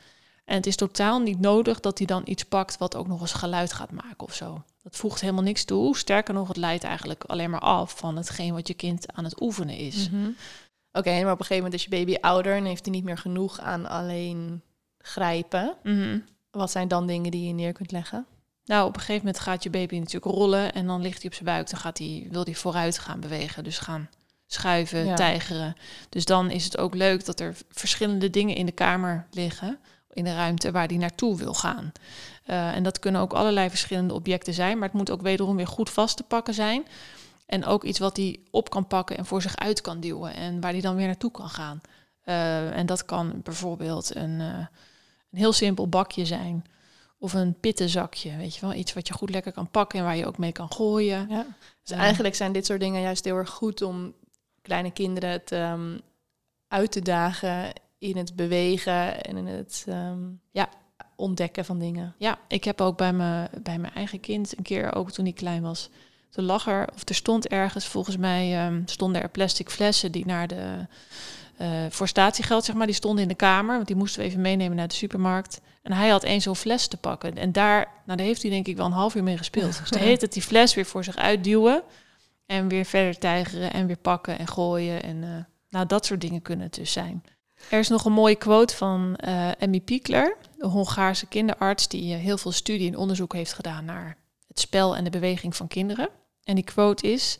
En 0.45 0.55
het 0.55 0.65
is 0.65 0.75
totaal 0.75 1.19
niet 1.19 1.39
nodig 1.39 1.79
dat 1.79 1.97
hij 1.97 2.07
dan 2.07 2.21
iets 2.25 2.43
pakt 2.43 2.77
wat 2.77 2.95
ook 2.95 3.07
nog 3.07 3.21
eens 3.21 3.33
geluid 3.33 3.73
gaat 3.73 3.91
maken 3.91 4.27
of 4.27 4.33
zo. 4.33 4.63
Dat 4.83 4.95
voegt 4.95 5.21
helemaal 5.21 5.43
niks 5.43 5.63
toe. 5.63 5.97
Sterker 5.97 6.33
nog, 6.33 6.47
het 6.47 6.57
leidt 6.57 6.83
eigenlijk 6.83 7.23
alleen 7.23 7.49
maar 7.49 7.59
af 7.59 7.97
van 7.97 8.15
hetgeen 8.15 8.53
wat 8.53 8.67
je 8.67 8.73
kind 8.73 9.13
aan 9.13 9.23
het 9.23 9.41
oefenen 9.41 9.77
is. 9.77 10.09
Mhm. 10.09 10.29
Oké, 10.93 11.09
maar 11.23 11.31
op 11.31 11.39
een 11.39 11.45
gegeven 11.45 11.55
moment 11.55 11.73
is 11.73 11.83
je 11.83 11.89
baby 11.89 12.15
ouder 12.21 12.55
en 12.55 12.65
heeft 12.65 12.85
hij 12.85 12.93
niet 12.93 13.03
meer 13.03 13.17
genoeg 13.17 13.59
aan 13.59 13.85
alleen 13.89 14.61
grijpen. 14.97 15.75
Mhm. 15.83 16.19
Wat 16.51 16.71
zijn 16.71 16.87
dan 16.87 17.07
dingen 17.07 17.31
die 17.31 17.47
je 17.47 17.53
neer 17.53 17.73
kunt 17.73 17.91
leggen? 17.91 18.25
Nou, 18.65 18.87
op 18.87 18.93
een 18.93 18.99
gegeven 18.99 19.25
moment 19.25 19.43
gaat 19.43 19.63
je 19.63 19.69
baby 19.69 19.97
natuurlijk 19.97 20.35
rollen 20.35 20.73
en 20.73 20.87
dan 20.87 21.01
ligt 21.01 21.17
hij 21.21 21.25
op 21.25 21.33
zijn 21.33 21.45
buik. 21.45 21.69
Dan 21.69 21.79
gaat 21.79 21.97
hij, 21.97 22.27
wil 22.31 22.43
hij 22.43 22.55
vooruit 22.55 22.99
gaan 22.99 23.19
bewegen, 23.19 23.63
dus 23.63 23.79
gaan 23.79 24.09
schuiven, 24.47 25.05
Ja. 25.05 25.15
tijgeren. 25.15 25.75
Dus 26.09 26.25
dan 26.25 26.51
is 26.51 26.63
het 26.63 26.77
ook 26.77 26.95
leuk 26.95 27.25
dat 27.25 27.39
er 27.39 27.55
verschillende 27.69 28.29
dingen 28.29 28.55
in 28.55 28.65
de 28.65 28.71
kamer 28.71 29.27
liggen, 29.31 29.79
in 30.13 30.23
de 30.23 30.35
ruimte 30.35 30.71
waar 30.71 30.87
hij 30.87 30.97
naartoe 30.97 31.37
wil 31.37 31.53
gaan. 31.53 31.91
Eh, 32.45 32.75
en 32.75 32.83
dat 32.83 32.99
kunnen 32.99 33.21
ook 33.21 33.33
allerlei 33.33 33.69
verschillende 33.69 34.13
objecten 34.13 34.53
zijn, 34.53 34.77
maar 34.77 34.87
het 34.87 34.97
moet 34.97 35.11
ook 35.11 35.21
wederom 35.21 35.55
weer 35.55 35.67
goed 35.67 35.89
vast 35.89 36.17
te 36.17 36.23
pakken 36.23 36.53
zijn. 36.53 36.85
En 37.45 37.65
ook 37.65 37.83
iets 37.83 37.99
wat 37.99 38.17
hij 38.17 38.39
op 38.51 38.69
kan 38.69 38.87
pakken 38.87 39.17
en 39.17 39.25
voor 39.25 39.41
zich 39.41 39.55
uit 39.57 39.81
kan 39.81 39.99
duwen 39.99 40.33
en 40.33 40.61
waar 40.61 40.71
hij 40.71 40.81
dan 40.81 40.95
weer 40.95 41.05
naartoe 41.05 41.31
kan 41.31 41.49
gaan. 41.49 41.81
Eh, 42.21 42.77
en 42.77 42.85
dat 42.85 43.05
kan 43.05 43.41
bijvoorbeeld 43.43 44.15
een, 44.15 44.41
eh, 44.41 44.57
een 45.31 45.37
heel 45.37 45.53
simpel 45.53 45.87
bakje 45.89 46.25
zijn. 46.25 46.65
Of 47.17 47.33
een 47.33 47.59
pittenzakje, 47.59 48.35
weet 48.37 48.55
je 48.55 48.61
wel. 48.61 48.73
Iets 48.73 48.93
wat 48.93 49.07
je 49.07 49.13
goed 49.13 49.29
lekker 49.29 49.51
kan 49.51 49.69
pakken 49.69 49.99
en 49.99 50.05
waar 50.05 50.15
je 50.17 50.25
ook 50.27 50.37
mee 50.37 50.51
kan 50.51 50.71
gooien. 50.71 51.27
Ja. 51.29 51.45
Dus 51.81 51.95
Ja. 51.95 51.97
eigenlijk 51.97 52.35
zijn 52.35 52.51
dit 52.51 52.65
soort 52.65 52.79
dingen 52.79 53.01
juist 53.01 53.25
heel 53.25 53.35
erg 53.35 53.49
goed 53.49 53.81
om 53.81 54.13
kleine 54.61 54.91
kinderen 54.91 55.29
het 55.29 55.51
ehm, 55.51 55.97
uit 56.67 56.91
te 56.91 57.01
dagen 57.01 57.73
in 57.97 58.17
het 58.17 58.35
bewegen 58.35 59.23
en 59.23 59.37
in 59.37 59.47
het 59.47 59.83
ehm, 59.87 60.19
Ja. 60.51 60.69
ontdekken 61.15 61.65
van 61.65 61.79
dingen. 61.79 62.15
Ja, 62.17 62.39
ik 62.47 62.63
heb 62.63 62.81
ook 62.81 62.97
bij, 62.97 63.13
me, 63.13 63.49
bij 63.63 63.77
mijn 63.79 63.93
eigen 63.93 64.19
kind 64.19 64.57
een 64.57 64.63
keer, 64.63 64.95
ook 64.95 65.11
toen 65.11 65.25
hij 65.25 65.33
klein 65.33 65.61
was, 65.61 65.89
toen 66.33 66.45
lag 66.45 66.67
er, 66.67 66.87
of 66.93 67.09
er 67.09 67.15
stond 67.15 67.47
ergens, 67.47 67.85
volgens 67.85 68.17
mij 68.17 68.57
ehm, 68.57 68.81
stonden 68.85 69.21
er 69.21 69.29
plastic 69.29 69.69
flessen 69.69 70.11
die 70.11 70.25
naar 70.25 70.47
de, 70.47 70.87
eh, 71.57 71.69
voor 71.89 72.07
statiegeld, 72.07 72.65
zeg 72.65 72.75
maar, 72.75 72.85
die 72.85 72.95
stonden 72.95 73.21
in 73.21 73.27
de 73.27 73.35
kamer, 73.35 73.75
want 73.75 73.87
die 73.87 73.95
moesten 73.95 74.21
we 74.21 74.27
even 74.27 74.41
meenemen 74.41 74.77
naar 74.77 74.87
de 74.87 74.93
supermarkt. 74.93 75.61
En 75.81 75.91
hij 75.91 76.09
had 76.09 76.23
één 76.23 76.41
zo'n 76.41 76.55
fles 76.55 76.87
te 76.87 76.97
pakken. 76.97 77.37
En 77.37 77.51
daar, 77.51 77.87
nou, 78.05 78.17
daar 78.17 78.27
heeft 78.27 78.41
hij 78.41 78.51
denk 78.51 78.67
ik 78.67 78.77
wel 78.77 78.85
een 78.85 78.91
half 78.91 79.15
uur 79.15 79.23
mee 79.23 79.37
gespeeld. 79.37 79.77
Dus 79.79 79.89
de 79.89 79.99
heet 79.99 80.21
het 80.21 80.33
die 80.33 80.41
fles 80.41 80.73
weer 80.73 80.85
voor 80.85 81.03
zich 81.03 81.15
uitduwen 81.15 81.83
en 82.45 82.67
weer 82.67 82.85
verder 82.85 83.17
tijgeren 83.17 83.73
en 83.73 83.87
weer 83.87 83.97
pakken 83.97 84.39
en 84.39 84.47
gooien. 84.47 85.03
En 85.03 85.23
eh, 85.23 85.29
nou, 85.69 85.85
dat 85.85 86.05
soort 86.05 86.21
dingen 86.21 86.41
kunnen 86.41 86.65
het 86.65 86.75
dus 86.75 86.91
zijn. 86.91 87.23
Er 87.69 87.79
is 87.79 87.89
nog 87.89 88.05
een 88.05 88.11
mooie 88.11 88.35
quote 88.35 88.75
van 88.75 89.15
eh 89.15 89.61
Emmy 89.61 89.79
Piekler, 89.79 90.37
de 90.57 90.67
Hongaarse 90.67 91.25
kinderarts 91.25 91.87
die 91.87 92.13
eh, 92.13 92.19
heel 92.19 92.37
veel 92.37 92.51
studie 92.51 92.87
en 92.87 92.97
onderzoek 92.97 93.33
heeft 93.33 93.53
gedaan 93.53 93.85
naar 93.85 94.17
het 94.47 94.59
spel 94.59 94.95
en 94.95 95.03
de 95.03 95.09
beweging 95.09 95.55
van 95.55 95.67
kinderen. 95.67 96.09
En 96.43 96.55
die 96.55 96.63
quote 96.63 97.11
is: 97.11 97.37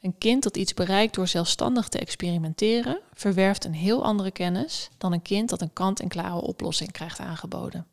Een 0.00 0.18
kind 0.18 0.42
dat 0.42 0.56
iets 0.56 0.74
bereikt 0.74 1.14
door 1.14 1.28
zelfstandig 1.28 1.88
te 1.88 1.98
experimenteren, 1.98 3.00
verwerft 3.14 3.64
een 3.64 3.74
heel 3.74 4.04
andere 4.04 4.30
kennis 4.30 4.90
dan 4.98 5.12
een 5.12 5.22
kind 5.22 5.48
dat 5.48 5.60
een 5.60 5.72
kant-en-klare 5.72 6.40
oplossing 6.40 6.92
krijgt 6.92 7.18
aangeboden. 7.18 7.86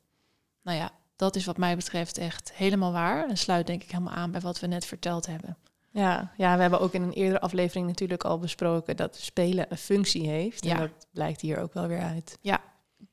Nou 0.61 0.77
ja, 0.77 0.91
dat 1.15 1.35
is 1.35 1.45
wat 1.45 1.57
mij 1.57 1.75
betreft 1.75 2.17
echt 2.17 2.51
helemaal 2.53 2.91
waar 2.91 3.29
en 3.29 3.37
sluit 3.37 3.67
denk 3.67 3.83
ik 3.83 3.91
helemaal 3.91 4.13
aan 4.13 4.31
bij 4.31 4.41
wat 4.41 4.59
we 4.59 4.67
net 4.67 4.85
verteld 4.85 5.25
hebben. 5.25 5.57
Ja, 5.91 6.31
ja, 6.37 6.55
we 6.55 6.61
hebben 6.61 6.79
ook 6.79 6.93
in 6.93 7.01
een 7.01 7.13
eerdere 7.13 7.41
aflevering 7.41 7.87
natuurlijk 7.87 8.23
al 8.23 8.39
besproken 8.39 8.95
dat 8.95 9.15
spelen 9.15 9.65
een 9.69 9.77
functie 9.77 10.27
heeft. 10.27 10.63
Ja. 10.63 10.73
En 10.73 10.79
dat 10.79 11.07
blijkt 11.11 11.41
hier 11.41 11.59
ook 11.59 11.73
wel 11.73 11.87
weer 11.87 12.01
uit. 12.01 12.37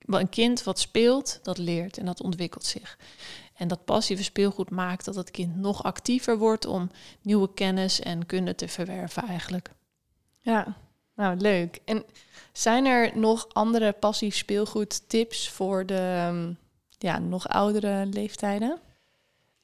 Maar 0.05 0.21
een 0.21 0.29
kind 0.29 0.63
wat 0.63 0.79
speelt, 0.79 1.41
dat 1.43 1.59
leert 1.59 1.99
en 1.99 2.07
dat 2.07 2.23
ontwikkelt 2.23 2.65
zich. 2.65 2.99
En 3.57 3.69
dat 3.69 3.85
passieve 3.85 4.23
speelgoed 4.23 4.71
maakt 4.71 5.05
dat 5.05 5.15
het 5.15 5.31
kind 5.31 5.57
nog 5.57 5.83
actiever 5.83 6.39
wordt 6.39 6.67
om 6.67 6.91
nieuwe 7.23 7.55
kennis 7.55 8.01
en 8.01 8.27
kunde 8.27 8.55
te 8.55 8.69
verwerven 8.69 9.23
eigenlijk. 9.23 9.71
Ja, 10.41 10.77
nou 11.15 11.37
leuk. 11.37 11.81
En 11.85 12.05
zijn 12.53 12.87
er 12.87 13.19
nog 13.19 13.47
andere 13.53 13.93
passief 13.93 14.37
speelgoed 14.37 15.09
tips 15.09 15.49
voor 15.49 15.87
de 15.87 16.25
ehm, 16.27 16.53
ja, 16.99 17.19
nog 17.19 17.49
oudere 17.49 18.07
leeftijden? 18.07 18.79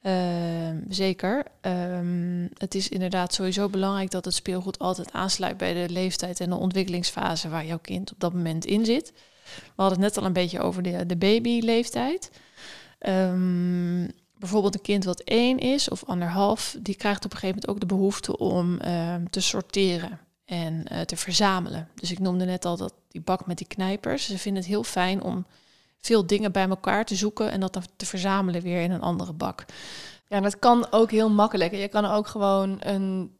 Ehm, 0.01 0.77
zeker. 0.89 1.45
Ehm, 1.61 2.47
het 2.57 2.75
is 2.75 2.89
inderdaad 2.89 3.33
sowieso 3.33 3.69
belangrijk 3.69 4.11
dat 4.11 4.25
het 4.25 4.33
speelgoed 4.33 4.79
altijd 4.79 5.11
aansluit 5.11 5.57
bij 5.57 5.73
de 5.73 5.93
leeftijd 5.93 6.39
en 6.39 6.49
de 6.49 6.55
ontwikkelingsfase 6.55 7.49
waar 7.49 7.65
jouw 7.65 7.79
kind 7.79 8.11
op 8.11 8.19
dat 8.19 8.33
moment 8.33 8.65
in 8.65 8.85
zit. 8.85 9.13
We 9.55 9.81
hadden 9.81 10.01
het 10.01 10.07
net 10.07 10.17
al 10.17 10.25
een 10.25 10.33
beetje 10.33 10.59
over 10.59 10.83
de, 10.83 11.05
de 11.05 11.15
babyleeftijd. 11.15 12.31
Ehm, 13.03 14.07
bijvoorbeeld 14.37 14.75
een 14.75 14.81
kind 14.81 15.03
wat 15.03 15.19
één 15.19 15.59
is 15.59 15.89
of 15.89 16.03
anderhalf, 16.03 16.75
die 16.79 16.95
krijgt 16.95 17.25
op 17.25 17.31
een 17.31 17.37
gegeven 17.37 17.55
moment 17.55 17.67
ook 17.67 17.79
de 17.79 17.95
behoefte 17.95 18.37
om 18.37 18.79
ehm, 18.79 19.25
te 19.29 19.41
sorteren 19.41 20.19
en 20.45 20.87
eh, 20.87 21.01
te 21.01 21.15
verzamelen. 21.15 21.89
Dus 21.95 22.11
ik 22.11 22.19
noemde 22.19 22.45
net 22.45 22.65
al 22.65 22.77
dat 22.77 22.93
die 23.07 23.21
bak 23.21 23.45
met 23.45 23.57
die 23.57 23.67
knijpers. 23.67 24.25
Ze 24.25 24.37
vinden 24.37 24.61
het 24.61 24.71
heel 24.71 24.83
fijn 24.83 25.21
om 25.21 25.45
veel 25.99 26.27
dingen 26.27 26.51
bij 26.51 26.67
elkaar 26.67 27.05
te 27.05 27.15
zoeken 27.15 27.51
en 27.51 27.59
dat 27.59 27.73
dan 27.73 27.83
te 27.95 28.05
verzamelen 28.05 28.61
weer 28.61 28.81
in 28.81 28.91
een 28.91 29.01
andere 29.01 29.33
bak. 29.33 29.65
Ja, 30.27 30.39
dat 30.39 30.59
kan 30.59 30.87
ook 30.91 31.11
heel 31.11 31.29
makkelijk. 31.29 31.71
Je 31.75 31.87
kan 31.87 32.05
ook 32.05 32.27
gewoon 32.27 32.77
een 32.79 33.37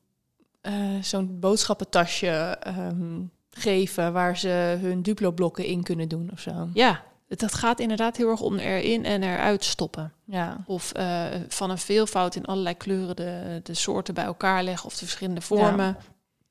eh, 0.62 1.02
zo'n 1.02 1.40
boodschappentasje 1.40 2.58
ehm, 2.60 3.22
geven 3.50 4.14
waar 4.14 4.38
ze 4.38 4.78
hun 4.82 5.02
Duplo-blokken 5.02 5.66
in 5.66 5.84
kunnen 5.84 6.08
doen 6.08 6.30
of 6.32 6.40
zo. 6.40 6.70
Ja, 6.74 7.04
dat 7.40 7.54
gaat 7.54 7.80
inderdaad 7.80 8.18
heel 8.18 8.30
erg 8.30 8.42
om 8.42 8.58
erin 8.58 9.06
en 9.06 9.24
eruit 9.24 9.64
stoppen. 9.64 10.14
Ja, 10.26 10.64
Of 10.66 10.92
eh, 10.92 11.26
van 11.48 11.70
een 11.70 11.78
veelvoud 11.78 12.36
in 12.36 12.46
allerlei 12.46 12.78
kleuren 12.78 13.16
de, 13.16 13.60
de 13.64 13.74
soorten 13.74 14.14
bij 14.14 14.24
elkaar 14.24 14.64
leggen 14.64 14.86
of 14.86 14.94
de 14.94 15.06
verschillende 15.06 15.42
vormen. 15.42 15.98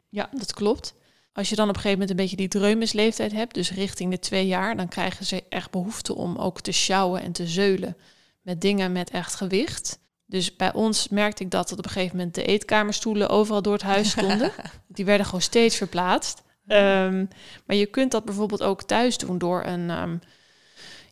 Ja. 0.08 0.28
dat 0.32 0.54
klopt. 0.54 0.94
Als 1.32 1.48
je 1.48 1.56
dan 1.56 1.68
op 1.68 1.74
een 1.74 1.80
gegeven 1.80 1.98
moment 1.98 2.10
een 2.10 2.24
beetje 2.24 2.36
die 2.36 2.60
dreumisleeftijd 2.60 3.32
hebt, 3.32 3.54
dus 3.54 3.72
richting 3.72 4.10
de 4.10 4.18
twee 4.18 4.46
jaar, 4.46 4.76
dan 4.76 4.88
krijgen 4.88 5.26
ze 5.26 5.44
echt 5.48 5.70
behoefte 5.70 6.14
om 6.14 6.36
ook 6.36 6.60
te 6.60 6.72
sjouwen 6.72 7.22
en 7.22 7.32
te 7.32 7.46
zeulen 7.46 7.96
met 8.40 8.60
dingen 8.60 8.92
met 8.92 9.10
echt 9.10 9.34
gewicht. 9.34 9.98
Dus 10.26 10.56
bij 10.56 10.72
ons 10.72 11.08
merkte 11.08 11.44
ik 11.44 11.50
dat, 11.50 11.68
dat 11.68 11.78
op 11.78 11.84
een 11.84 11.90
gegeven 11.90 12.16
moment 12.16 12.34
de 12.34 12.44
eetkamerstoelen 12.44 13.28
overal 13.28 13.62
door 13.62 13.72
het 13.72 13.82
huis 13.82 14.10
stonden. 14.10 14.52
Die 14.86 15.04
werden 15.04 15.26
gewoon 15.26 15.40
steeds 15.40 15.76
verplaatst. 15.76 16.42
Ehm, 16.66 17.24
maar 17.66 17.76
je 17.76 17.86
kunt 17.86 18.10
dat 18.10 18.24
bijvoorbeeld 18.24 18.62
ook 18.62 18.82
thuis 18.82 19.18
doen 19.18 19.38
door 19.38 19.64
een, 19.64 19.90
ehm, 19.90 20.16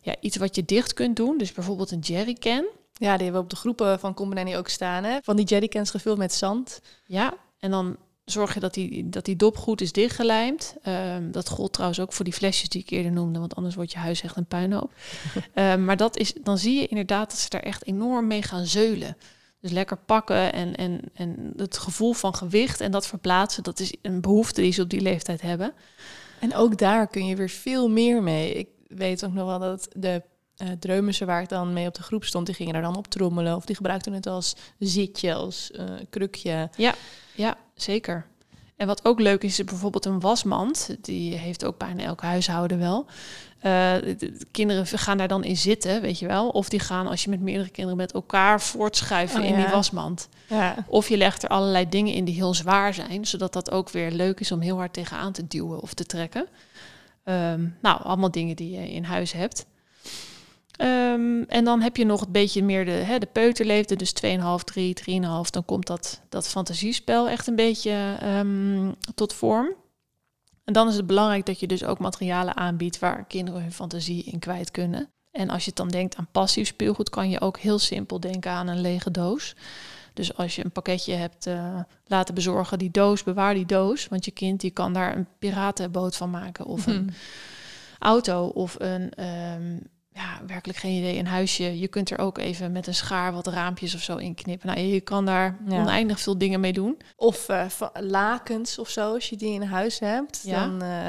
ja, 0.01 0.15
iets 0.19 0.37
wat 0.37 0.55
je 0.55 0.65
dicht 0.65 0.93
kunt 0.93 1.15
doen. 1.15 1.37
Dus 1.37 1.51
bijvoorbeeld 1.51 1.91
een 1.91 1.99
jerrycan. 1.99 2.65
ja 2.93 3.15
die 3.15 3.23
hebben 3.23 3.33
we 3.33 3.39
op 3.39 3.49
de 3.49 3.55
groepen 3.55 3.99
van 3.99 4.13
Combinani 4.13 4.57
ook 4.57 4.69
staan. 4.69 5.03
Hè? 5.03 5.17
Van 5.23 5.35
die 5.35 5.45
jerrycans 5.45 5.91
gevuld 5.91 6.17
met 6.17 6.33
zand. 6.33 6.81
Ja, 7.05 7.33
en 7.59 7.71
dan 7.71 7.97
zorg 8.25 8.53
je 8.53 8.59
dat 8.59 8.73
die, 8.73 9.09
dat 9.09 9.25
die 9.25 9.35
dop 9.35 9.57
goed 9.57 9.81
is 9.81 9.91
dichtgelijmd. 9.91 10.75
Ehm, 10.81 11.31
dat 11.31 11.49
gold 11.49 11.73
trouwens 11.73 11.99
ook 11.99 12.13
voor 12.13 12.25
die 12.25 12.33
flesjes 12.33 12.69
die 12.69 12.81
ik 12.81 12.89
eerder 12.89 13.11
noemde, 13.11 13.39
want 13.39 13.55
anders 13.55 13.75
wordt 13.75 13.91
je 13.91 13.97
huis 13.97 14.21
echt 14.21 14.37
een 14.37 14.45
puinhoop. 14.45 14.93
Ehm, 15.53 15.85
maar 15.85 15.97
dat 15.97 16.17
is, 16.17 16.33
dan 16.33 16.57
zie 16.57 16.79
je 16.79 16.87
inderdaad 16.87 17.29
dat 17.29 17.39
ze 17.39 17.49
daar 17.49 17.61
echt 17.61 17.85
enorm 17.85 18.27
mee 18.27 18.41
gaan 18.41 18.65
zeulen. 18.65 19.17
Dus 19.59 19.71
lekker 19.71 19.97
pakken 19.97 20.53
en, 20.53 20.75
en, 20.75 21.01
en 21.13 21.53
het 21.55 21.77
gevoel 21.77 22.13
van 22.13 22.35
gewicht 22.35 22.81
en 22.81 22.91
dat 22.91 23.07
verplaatsen, 23.07 23.63
dat 23.63 23.79
is 23.79 23.95
een 24.01 24.21
behoefte 24.21 24.61
die 24.61 24.71
ze 24.71 24.81
op 24.81 24.89
die 24.89 25.01
leeftijd 25.01 25.41
hebben. 25.41 25.73
En 26.39 26.55
ook 26.55 26.77
daar 26.77 27.07
kun 27.07 27.25
je 27.25 27.35
weer 27.35 27.49
veel 27.49 27.89
meer 27.89 28.23
mee. 28.23 28.53
Ik 28.53 28.67
weet 28.95 29.25
ook 29.25 29.33
nog 29.33 29.45
wel 29.45 29.59
dat 29.59 29.87
de 29.95 30.21
eh 30.57 30.67
dreumissen 30.79 31.27
waar 31.27 31.41
ik 31.41 31.49
dan 31.49 31.73
mee 31.73 31.87
op 31.87 31.95
de 31.95 32.03
groep 32.03 32.23
stond, 32.23 32.45
die 32.45 32.55
gingen 32.55 32.73
daar 32.73 32.81
dan 32.81 32.97
op 32.97 33.07
trommelen. 33.07 33.55
Of 33.55 33.65
die 33.65 33.75
gebruikten 33.75 34.13
het 34.13 34.27
als 34.27 34.55
zitje, 34.79 35.33
als 35.33 35.71
eh, 35.71 35.85
krukje. 36.09 36.69
Ja, 37.35 37.55
zeker. 37.75 38.25
En 38.75 38.87
wat 38.87 39.05
ook 39.05 39.19
leuk 39.19 39.43
is, 39.43 39.59
is 39.59 39.65
bijvoorbeeld 39.65 40.05
een 40.05 40.19
wasmand. 40.19 40.95
Die 41.01 41.37
heeft 41.37 41.65
ook 41.65 41.77
bijna 41.77 42.03
elk 42.03 42.21
huishouden 42.21 42.79
wel. 42.79 43.05
Uh, 43.57 43.63
de, 43.63 44.45
kinderen 44.51 44.87
gaan 44.87 45.17
daar 45.17 45.27
dan 45.27 45.43
in 45.43 45.57
zitten, 45.57 46.01
weet 46.01 46.19
je 46.19 46.27
wel. 46.27 46.49
Of 46.49 46.69
die 46.69 46.79
gaan, 46.79 47.07
als 47.07 47.23
je 47.23 47.29
met 47.29 47.39
meerdere 47.39 47.69
kinderen 47.69 47.97
met 47.97 48.11
elkaar 48.11 48.61
voortschuiven 48.61 49.41
Oh, 49.41 49.47
in 49.47 49.55
die 49.55 49.63
ja. 49.63 49.71
wasmand. 49.71 50.29
Ja. 50.47 50.85
Of 50.87 51.09
je 51.09 51.17
legt 51.17 51.43
er 51.43 51.49
allerlei 51.49 51.89
dingen 51.89 52.13
in 52.13 52.25
die 52.25 52.35
heel 52.35 52.53
zwaar 52.53 52.93
zijn, 52.93 53.25
zodat 53.25 53.53
dat 53.53 53.71
ook 53.71 53.89
weer 53.89 54.11
leuk 54.11 54.39
is 54.39 54.51
om 54.51 54.59
heel 54.59 54.77
hard 54.77 54.93
tegenaan 54.93 55.31
te 55.31 55.47
duwen 55.47 55.81
of 55.81 55.93
te 55.93 56.05
trekken. 56.05 56.47
Ehm, 57.23 57.67
nou, 57.81 58.03
allemaal 58.03 58.31
dingen 58.31 58.55
die 58.55 58.71
je 58.71 58.91
in 58.91 59.03
huis 59.03 59.31
hebt. 59.31 59.65
Ehm, 60.71 61.41
en 61.47 61.63
dan 61.63 61.81
heb 61.81 61.97
je 61.97 62.05
nog 62.05 62.21
een 62.21 62.31
beetje 62.31 62.63
meer 62.63 62.85
de, 62.85 62.91
hè, 62.91 63.19
de 63.19 63.25
peuterleefde, 63.25 63.95
dus 63.95 64.13
2,5, 64.13 64.63
3, 64.63 64.93
3,5. 64.93 65.49
Dan 65.49 65.65
komt 65.65 65.87
dat, 65.87 66.21
dat 66.29 66.47
fantasiespel 66.47 67.29
echt 67.29 67.47
een 67.47 67.55
beetje 67.55 68.17
ehm, 68.19 68.91
tot 69.15 69.33
vorm. 69.33 69.75
En 70.63 70.73
dan 70.73 70.87
is 70.87 70.95
het 70.95 71.07
belangrijk 71.07 71.45
dat 71.45 71.59
je 71.59 71.67
dus 71.67 71.83
ook 71.83 71.99
materialen 71.99 72.55
aanbiedt 72.55 72.99
waar 72.99 73.25
kinderen 73.25 73.61
hun 73.61 73.71
fantasie 73.71 74.23
in 74.23 74.39
kwijt 74.39 74.71
kunnen. 74.71 75.09
En 75.31 75.49
als 75.49 75.65
je 75.65 75.71
dan 75.73 75.87
denkt 75.87 76.15
aan 76.15 76.27
passief 76.31 76.67
speelgoed, 76.67 77.09
kan 77.09 77.29
je 77.29 77.41
ook 77.41 77.57
heel 77.57 77.79
simpel 77.79 78.19
denken 78.19 78.51
aan 78.51 78.67
een 78.67 78.81
lege 78.81 79.11
doos. 79.11 79.55
Dus 80.21 80.37
als 80.37 80.55
je 80.55 80.65
een 80.65 80.71
pakketje 80.71 81.13
hebt 81.13 81.45
eh, 81.47 81.79
laten 82.05 82.33
bezorgen, 82.35 82.77
die 82.79 82.91
doos, 82.91 83.23
bewaar 83.23 83.53
die 83.53 83.65
doos. 83.65 84.07
Want 84.07 84.25
je 84.25 84.31
kind 84.31 84.59
die 84.61 84.71
kan 84.71 84.93
daar 84.93 85.15
een 85.15 85.27
piratenboot 85.39 86.15
van 86.15 86.29
maken. 86.29 86.65
Of 86.65 86.85
een 86.87 86.93
Hm. 87.09 87.09
auto 87.99 88.45
of 88.45 88.75
een, 88.79 89.09
ehm, 89.13 89.73
ja, 90.13 90.41
werkelijk 90.47 90.79
geen 90.79 90.97
idee, 90.97 91.17
een 91.17 91.27
huisje. 91.27 91.79
Je 91.79 91.87
kunt 91.87 92.09
er 92.11 92.17
ook 92.19 92.37
even 92.37 92.71
met 92.71 92.87
een 92.87 92.95
schaar 92.95 93.33
wat 93.33 93.47
raampjes 93.47 93.95
of 93.95 94.01
zo 94.01 94.17
in 94.17 94.33
knippen. 94.35 94.67
Nou, 94.67 94.79
je 94.79 95.01
kan 95.01 95.25
daar 95.25 95.57
Ja. 95.67 95.81
oneindig 95.81 96.19
veel 96.19 96.37
dingen 96.37 96.59
mee 96.59 96.73
doen. 96.73 96.97
Of 97.15 97.49
eh, 97.49 97.65
lakens 97.93 98.79
of 98.79 98.89
zo, 98.89 99.13
als 99.13 99.29
je 99.29 99.35
die 99.35 99.53
in 99.53 99.61
huis 99.61 99.99
hebt. 99.99 100.41
Ja. 100.45 100.65
Dan 100.67 100.81
eh, 100.81 101.07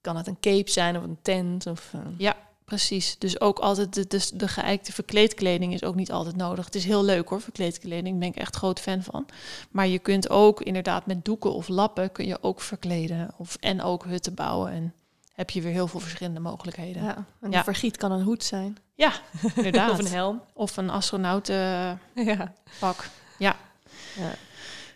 kan 0.00 0.16
het 0.16 0.26
een 0.26 0.40
cape 0.40 0.70
zijn 0.70 0.96
of 0.96 1.02
een 1.02 1.18
tent. 1.22 1.66
Of, 1.66 1.92
Ja, 2.18 2.36
precies. 2.70 3.16
Dus 3.18 3.40
ook 3.40 3.58
altijd 3.58 3.94
de, 3.94 4.06
de, 4.06 4.28
de 4.34 4.48
geëikte 4.48 4.92
verkleedkleding 4.92 5.72
is 5.74 5.84
ook 5.84 5.94
niet 5.94 6.12
altijd 6.12 6.36
nodig. 6.36 6.64
Het 6.64 6.74
is 6.74 6.84
heel 6.84 7.04
leuk 7.04 7.28
hoor, 7.28 7.40
verkleedkleding. 7.40 8.08
Daar 8.10 8.18
ben 8.18 8.28
ik 8.28 8.36
echt 8.36 8.56
groot 8.56 8.80
fan 8.80 9.02
van. 9.02 9.26
Maar 9.70 9.86
je 9.86 9.98
kunt 9.98 10.30
ook 10.30 10.62
inderdaad 10.62 11.06
met 11.06 11.24
doeken 11.24 11.52
of 11.54 11.68
lappen 11.68 12.12
kun 12.12 12.26
je 12.26 12.38
ook 12.42 12.60
verkleden. 12.60 13.30
Of, 13.36 13.56
en 13.60 13.82
ook 13.82 14.04
hutten 14.04 14.34
bouwen. 14.34 14.72
En 14.72 14.94
heb 15.32 15.50
je 15.50 15.62
weer 15.62 15.72
heel 15.72 15.86
veel 15.88 16.00
verschillende 16.00 16.40
mogelijkheden. 16.40 17.02
ja. 17.02 17.24
En 17.40 17.50
Ja. 17.50 17.58
de 17.58 17.64
vergiet 17.64 17.96
kan 17.96 18.12
een 18.12 18.22
hoed 18.22 18.44
zijn. 18.44 18.76
Ja, 18.94 19.12
inderdaad. 19.54 19.90
Of 19.90 19.98
een 19.98 20.06
helm. 20.06 20.40
Of 20.52 20.76
een 20.76 20.90
astronautenpak. 20.90 23.08
Ja. 23.38 23.56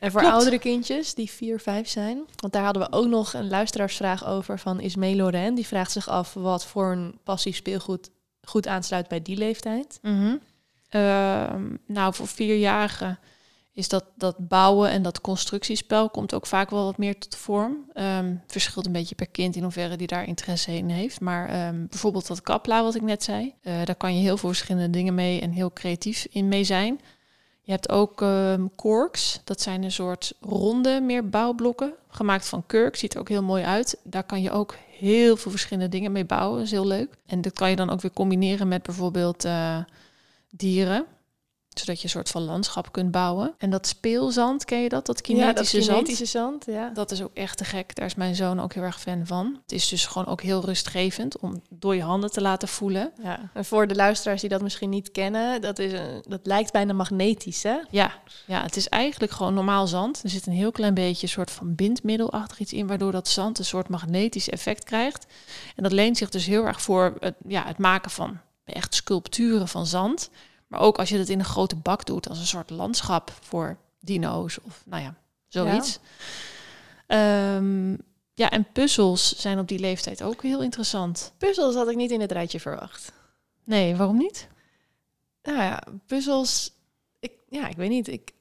En 0.05 0.11
voor 0.11 0.21
Klopt. 0.21 0.37
oudere 0.37 0.59
kindjes 0.59 1.15
die 1.15 1.31
4, 1.31 1.61
5 1.61 1.89
zijn. 1.89 2.25
Want 2.37 2.53
daar 2.53 2.65
hadden 2.65 2.83
we 2.83 2.97
ook 2.97 3.07
nog 3.07 3.35
een 3.35 3.49
luisteraarsvraag 3.49 4.27
over 4.27 4.59
van 4.59 4.81
Ismee 4.81 5.17
Loren. 5.17 5.55
Die 5.55 5.67
vraagt 5.67 5.93
zich 5.93 6.09
af 6.09 6.35
wat 6.35 6.67
voor 6.67 6.93
een 6.93 7.19
passief 7.23 7.57
speelgoed 7.57 8.11
goed 8.43 8.67
aansluit 8.67 9.09
bij 9.09 9.23
die 9.23 9.37
leeftijd. 9.37 9.99
Mhm. 10.03 10.37
Ehm, 10.89 11.77
nou, 11.87 12.15
voor 12.15 12.27
vierjarigen 12.27 13.19
is 13.73 13.89
dat, 13.89 14.05
dat 14.17 14.49
bouwen 14.49 14.91
en 14.91 15.03
dat 15.03 15.21
constructiespel 15.21 16.11
komt 16.11 16.35
ook 16.35 16.47
vaak 16.47 16.71
wel 16.71 16.85
wat 16.85 16.99
meer 16.99 17.19
tot 17.19 17.37
vorm. 17.37 17.91
Ehm, 17.93 18.35
verschilt 18.47 18.87
een 18.87 18.93
beetje 18.93 19.15
per 19.15 19.29
kind 19.29 19.57
in 19.57 19.63
hoeverre 19.63 19.97
die 19.97 20.07
daar 20.07 20.25
interesse 20.25 20.77
in 20.77 20.89
heeft. 20.89 21.21
Maar 21.21 21.49
ehm, 21.49 21.87
bijvoorbeeld 21.87 22.27
dat 22.27 22.43
kapla 22.43 22.83
wat 22.83 22.95
ik 22.95 23.03
net 23.03 23.23
zei, 23.23 23.55
eh, 23.63 23.85
daar 23.85 23.97
kan 23.97 24.17
je 24.17 24.23
heel 24.23 24.37
veel 24.37 24.49
verschillende 24.49 24.91
dingen 24.91 25.15
mee 25.15 25.41
en 25.41 25.51
heel 25.51 25.73
creatief 25.73 26.27
in 26.31 26.49
mee 26.49 26.65
zijn. 26.65 27.01
Je 27.67 27.73
hebt 27.73 27.89
ook 27.89 28.23
ehm 28.23 28.67
korks, 28.75 29.41
dat 29.45 29.61
zijn 29.61 29.83
een 29.83 29.93
soort 29.93 30.35
ronde 30.41 31.01
meer 31.01 31.29
bouwblokken, 31.29 31.93
gemaakt 32.09 32.49
van 32.49 32.67
kurk, 32.67 32.97
ziet 32.97 33.15
er 33.15 33.21
ook 33.21 33.29
heel 33.29 33.43
mooi 33.43 33.65
uit. 33.65 34.01
Daar 34.03 34.25
kan 34.25 34.43
je 34.43 34.51
ook 34.51 34.77
heel 34.99 35.37
veel 35.37 35.51
verschillende 35.51 35.89
dingen 35.89 36.13
mee 36.13 36.25
bouwen, 36.25 36.57
dat 36.57 36.67
is 36.67 36.73
heel 36.73 36.87
leuk. 36.87 37.17
En 37.27 37.41
dat 37.41 37.53
kan 37.53 37.71
je 37.71 37.77
dan 37.77 37.91
ook 37.91 38.01
weer 38.01 38.13
combineren 38.13 38.69
met 38.69 38.83
bijvoorbeeld 38.83 39.45
eh, 39.45 39.79
dieren, 40.51 41.07
zodat 41.75 41.99
je 41.99 42.05
een 42.05 42.11
soort 42.11 42.29
van 42.29 42.43
landschap 42.43 42.93
kunt 42.93 43.11
bouwen. 43.11 43.55
En 43.59 43.71
dat 43.71 43.87
speelzand, 43.87 44.65
ken 44.65 44.79
je 44.79 44.89
dat? 44.89 45.07
Dat 45.07 45.21
kinetische, 45.21 45.77
dat 45.77 45.85
zand? 45.85 45.99
kinetische 45.99 46.27
zand. 46.39 46.65
Ja. 46.67 46.91
Dat 46.95 47.11
is 47.11 47.23
ook 47.23 47.35
echt 47.35 47.59
te 47.59 47.65
gek. 47.65 47.95
Daar 47.95 48.07
is 48.07 48.15
mijn 48.15 48.35
zoon 48.35 48.61
ook 48.61 48.73
heel 48.73 48.83
erg 48.83 49.01
fan 49.01 49.27
van. 49.27 49.59
Het 49.63 49.73
is 49.73 49.89
dus 49.89 50.07
gewoon 50.07 50.27
ook 50.27 50.43
heel 50.43 50.65
rustgevend 50.65 51.39
om 51.39 51.63
door 51.71 51.95
je 51.95 52.03
handen 52.03 52.31
te 52.31 52.41
laten 52.41 52.69
voelen. 52.69 53.13
Ja. 53.23 53.51
En 53.53 53.65
voor 53.65 53.87
de 53.87 53.95
luisteraars 53.95 54.41
die 54.41 54.51
dat 54.51 54.63
misschien 54.63 54.91
niet 54.91 55.11
kennen, 55.11 55.61
dat, 55.61 55.79
is 55.79 55.93
een, 55.93 56.23
dat 56.29 56.41
lijkt 56.43 56.73
bijna 56.73 56.93
magnetisch, 56.93 57.63
hè? 57.63 57.77
Ja, 57.91 58.13
ja, 58.47 58.63
het 58.63 58.77
is 58.77 58.89
eigenlijk 58.89 59.33
gewoon 59.33 59.55
normaal 59.55 59.87
zand. 59.87 60.23
Er 60.23 60.31
zit 60.31 60.47
een 60.47 60.53
heel 60.53 60.73
klein 60.73 60.95
beetje 60.95 61.23
een 61.23 61.33
soort 61.33 61.51
van 61.51 61.75
bindmiddelachtig 61.75 62.59
iets 62.59 62.73
in, 62.73 62.87
waardoor 62.87 63.13
dat 63.13 63.29
zand 63.29 63.59
een 63.59 63.65
soort 63.65 63.89
magnetisch 63.89 64.49
effect 64.49 64.85
krijgt. 64.85 65.27
En 65.77 65.83
dat 65.83 65.93
leent 65.93 66.17
zich 66.17 66.29
dus 66.29 66.47
heel 66.47 66.67
erg 66.67 66.83
voor 66.83 67.17
het, 67.21 67.35
ja, 67.47 67.65
het 67.67 67.79
maken 67.79 68.11
van 68.11 68.41
echt 68.65 68.95
sculpturen 68.95 69.69
van 69.69 69.87
zand. 69.87 70.31
Maar 70.75 70.83
ook 70.83 70.99
als 70.99 71.09
je 71.09 71.17
dat 71.17 71.29
in 71.29 71.39
een 71.39 71.45
grote 71.45 71.77
bak 71.77 72.07
doet, 72.07 72.29
als 72.29 72.39
een 72.39 72.47
soort 72.47 72.71
landschap 72.71 73.33
voor 73.41 73.77
dino's 74.01 74.59
of 74.63 74.83
nou 74.87 75.03
ja, 75.03 75.15
zoiets. 75.49 75.99
Ehm, 77.07 77.93
ja, 78.35 78.51
en 78.51 78.67
puzzels 78.73 79.37
zijn 79.37 79.59
op 79.59 79.69
die 79.69 79.79
leeftijd 79.79 80.23
ook 80.23 80.43
heel 80.43 80.63
interessant. 80.63 81.33
Puzzels 81.39 81.75
had 81.75 81.89
ik 81.89 81.97
niet 81.97 82.11
in 82.11 82.21
het 82.21 82.33
rijtje 82.33 82.61
verwacht. 82.61 83.13
Nee, 83.65 83.97
waarom 83.97 84.17
niet? 84.17 84.49
Nou 85.43 85.59
ja, 85.59 85.83
puzzels. 86.07 86.73
Ik, 87.19 87.33
ja, 87.49 87.69
ik 87.69 87.77
weet 87.77 87.91
niet. 87.91 88.09
Ik, 88.09 88.33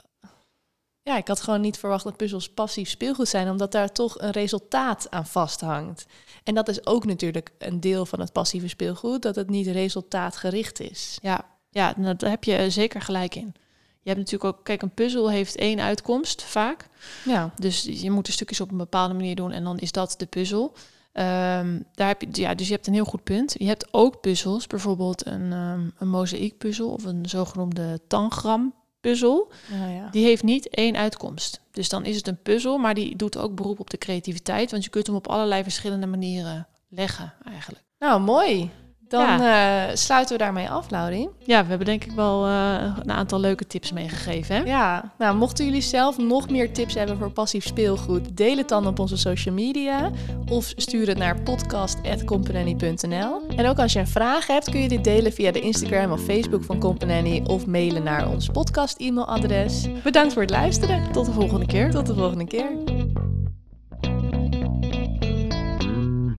ja, 1.01 1.17
ik 1.17 1.27
had 1.27 1.41
gewoon 1.41 1.61
niet 1.61 1.77
verwacht 1.77 2.03
dat 2.03 2.17
puzzels 2.17 2.49
passief 2.49 2.89
speelgoed 2.89 3.27
zijn, 3.27 3.49
omdat 3.49 3.71
daar 3.71 3.91
toch 3.91 4.19
een 4.19 4.31
resultaat 4.31 5.07
aan 5.11 5.25
vasthangt. 5.25 6.05
En 6.43 6.55
dat 6.55 6.67
is 6.67 6.85
ook 6.85 7.05
natuurlijk 7.05 7.51
een 7.57 7.79
deel 7.79 8.05
van 8.05 8.19
het 8.19 8.31
passieve 8.31 8.67
speelgoed, 8.67 9.21
dat 9.21 9.35
het 9.35 9.49
niet 9.49 9.67
resultaatgericht 9.67 10.79
is. 10.79 11.17
Ja, 11.21 11.51
ja, 11.73 11.93
daar 11.97 12.29
heb 12.29 12.43
je 12.43 12.55
eh, 12.55 12.69
zeker 12.69 13.01
gelijk 13.01 13.35
in. 13.35 13.53
Je 14.01 14.09
hebt 14.09 14.17
natuurlijk 14.17 14.55
ook, 14.55 14.63
kijk, 14.63 14.81
een 14.81 14.93
puzzel 14.93 15.29
heeft 15.29 15.55
één 15.55 15.79
uitkomst 15.79 16.43
vaak. 16.43 16.87
Ja, 17.25 17.53
Dus 17.55 17.83
je 17.83 18.11
moet 18.11 18.25
de 18.25 18.31
stukjes 18.31 18.61
op 18.61 18.71
een 18.71 18.77
bepaalde 18.77 19.13
manier 19.13 19.35
doen 19.35 19.51
en 19.51 19.63
dan 19.63 19.79
is 19.79 19.91
dat 19.91 20.15
de 20.17 20.25
puzzel. 20.25 20.73
Ehm, 21.13 21.79
daar 21.93 22.07
heb 22.07 22.21
je, 22.21 22.27
ja, 22.31 22.55
dus 22.55 22.67
je 22.67 22.73
hebt 22.73 22.87
een 22.87 22.93
heel 22.93 23.05
goed 23.05 23.23
punt. 23.23 23.55
Je 23.57 23.65
hebt 23.65 23.87
ook 23.93 24.21
puzzels, 24.21 24.67
bijvoorbeeld 24.67 25.25
een, 25.25 25.51
ehm 25.51 25.89
een 25.97 26.09
mozaïekpuzzel 26.09 26.89
of 26.89 27.03
een 27.03 27.25
zogenoemde 27.29 27.99
tangram-puzzel. 28.07 29.51
nou 29.71 29.91
ja. 29.91 30.09
Die 30.09 30.25
heeft 30.25 30.43
niet 30.43 30.69
één 30.69 30.95
uitkomst. 30.95 31.61
Dus 31.71 31.89
dan 31.89 32.05
is 32.05 32.15
het 32.15 32.27
een 32.27 32.41
puzzel, 32.41 32.77
maar 32.77 32.93
die 32.93 33.15
doet 33.15 33.37
ook 33.37 33.55
beroep 33.55 33.79
op 33.79 33.89
de 33.89 33.97
creativiteit, 33.97 34.71
want 34.71 34.83
je 34.83 34.89
kunt 34.89 35.07
hem 35.07 35.15
op 35.15 35.27
allerlei 35.27 35.63
verschillende 35.63 36.07
manieren 36.07 36.67
leggen 36.89 37.33
eigenlijk. 37.45 37.83
Nou, 37.99 38.21
mooi. 38.21 38.71
Dan 39.13 39.41
eh, 39.41 39.83
sluiten 39.93 40.37
we 40.37 40.43
daarmee 40.43 40.69
af, 40.69 40.89
Laurie. 40.89 41.29
Ja, 41.45 41.63
we 41.63 41.69
hebben 41.69 41.87
denk 41.87 42.03
ik 42.03 42.11
wel 42.11 42.45
eh, 42.45 42.97
een 43.01 43.11
aantal 43.11 43.39
leuke 43.39 43.67
tips 43.67 43.91
meegegeven. 43.91 44.55
Hè? 44.55 44.61
Ja, 44.61 45.11
nou, 45.17 45.37
mochten 45.37 45.65
jullie 45.65 45.81
zelf 45.81 46.17
nog 46.17 46.49
meer 46.49 46.73
tips 46.73 46.93
hebben 46.93 47.17
voor 47.17 47.31
passief 47.31 47.65
speelgoed, 47.65 48.37
deel 48.37 48.57
het 48.57 48.69
dan 48.69 48.87
op 48.87 48.99
onze 48.99 49.17
social 49.17 49.55
media 49.55 50.11
of 50.49 50.73
stuur 50.75 51.07
het 51.07 51.17
naar 51.17 51.41
podcast.companany.nl. 51.41 53.41
En 53.55 53.67
ook 53.67 53.79
als 53.79 53.93
je 53.93 53.99
een 53.99 54.07
vraag 54.07 54.47
hebt, 54.47 54.69
kun 54.69 54.81
je 54.81 54.87
dit 54.87 55.03
delen 55.03 55.33
via 55.33 55.51
de 55.51 55.59
Instagram 55.59 56.11
of 56.11 56.21
Facebook 56.21 56.63
van 56.63 56.79
Companany 56.79 57.43
of 57.47 57.65
mailen 57.65 58.03
naar 58.03 58.29
ons 58.29 58.47
podcast-e-mailadres. 58.47 59.87
Bedankt 60.03 60.33
voor 60.33 60.41
het 60.41 60.51
luisteren. 60.51 61.11
Tot 61.11 61.25
de 61.25 61.31
volgende 61.31 61.65
keer. 61.65 61.91
Tot 61.91 62.05
de 62.05 62.13
volgende 62.13 62.47
keer. 62.47 62.71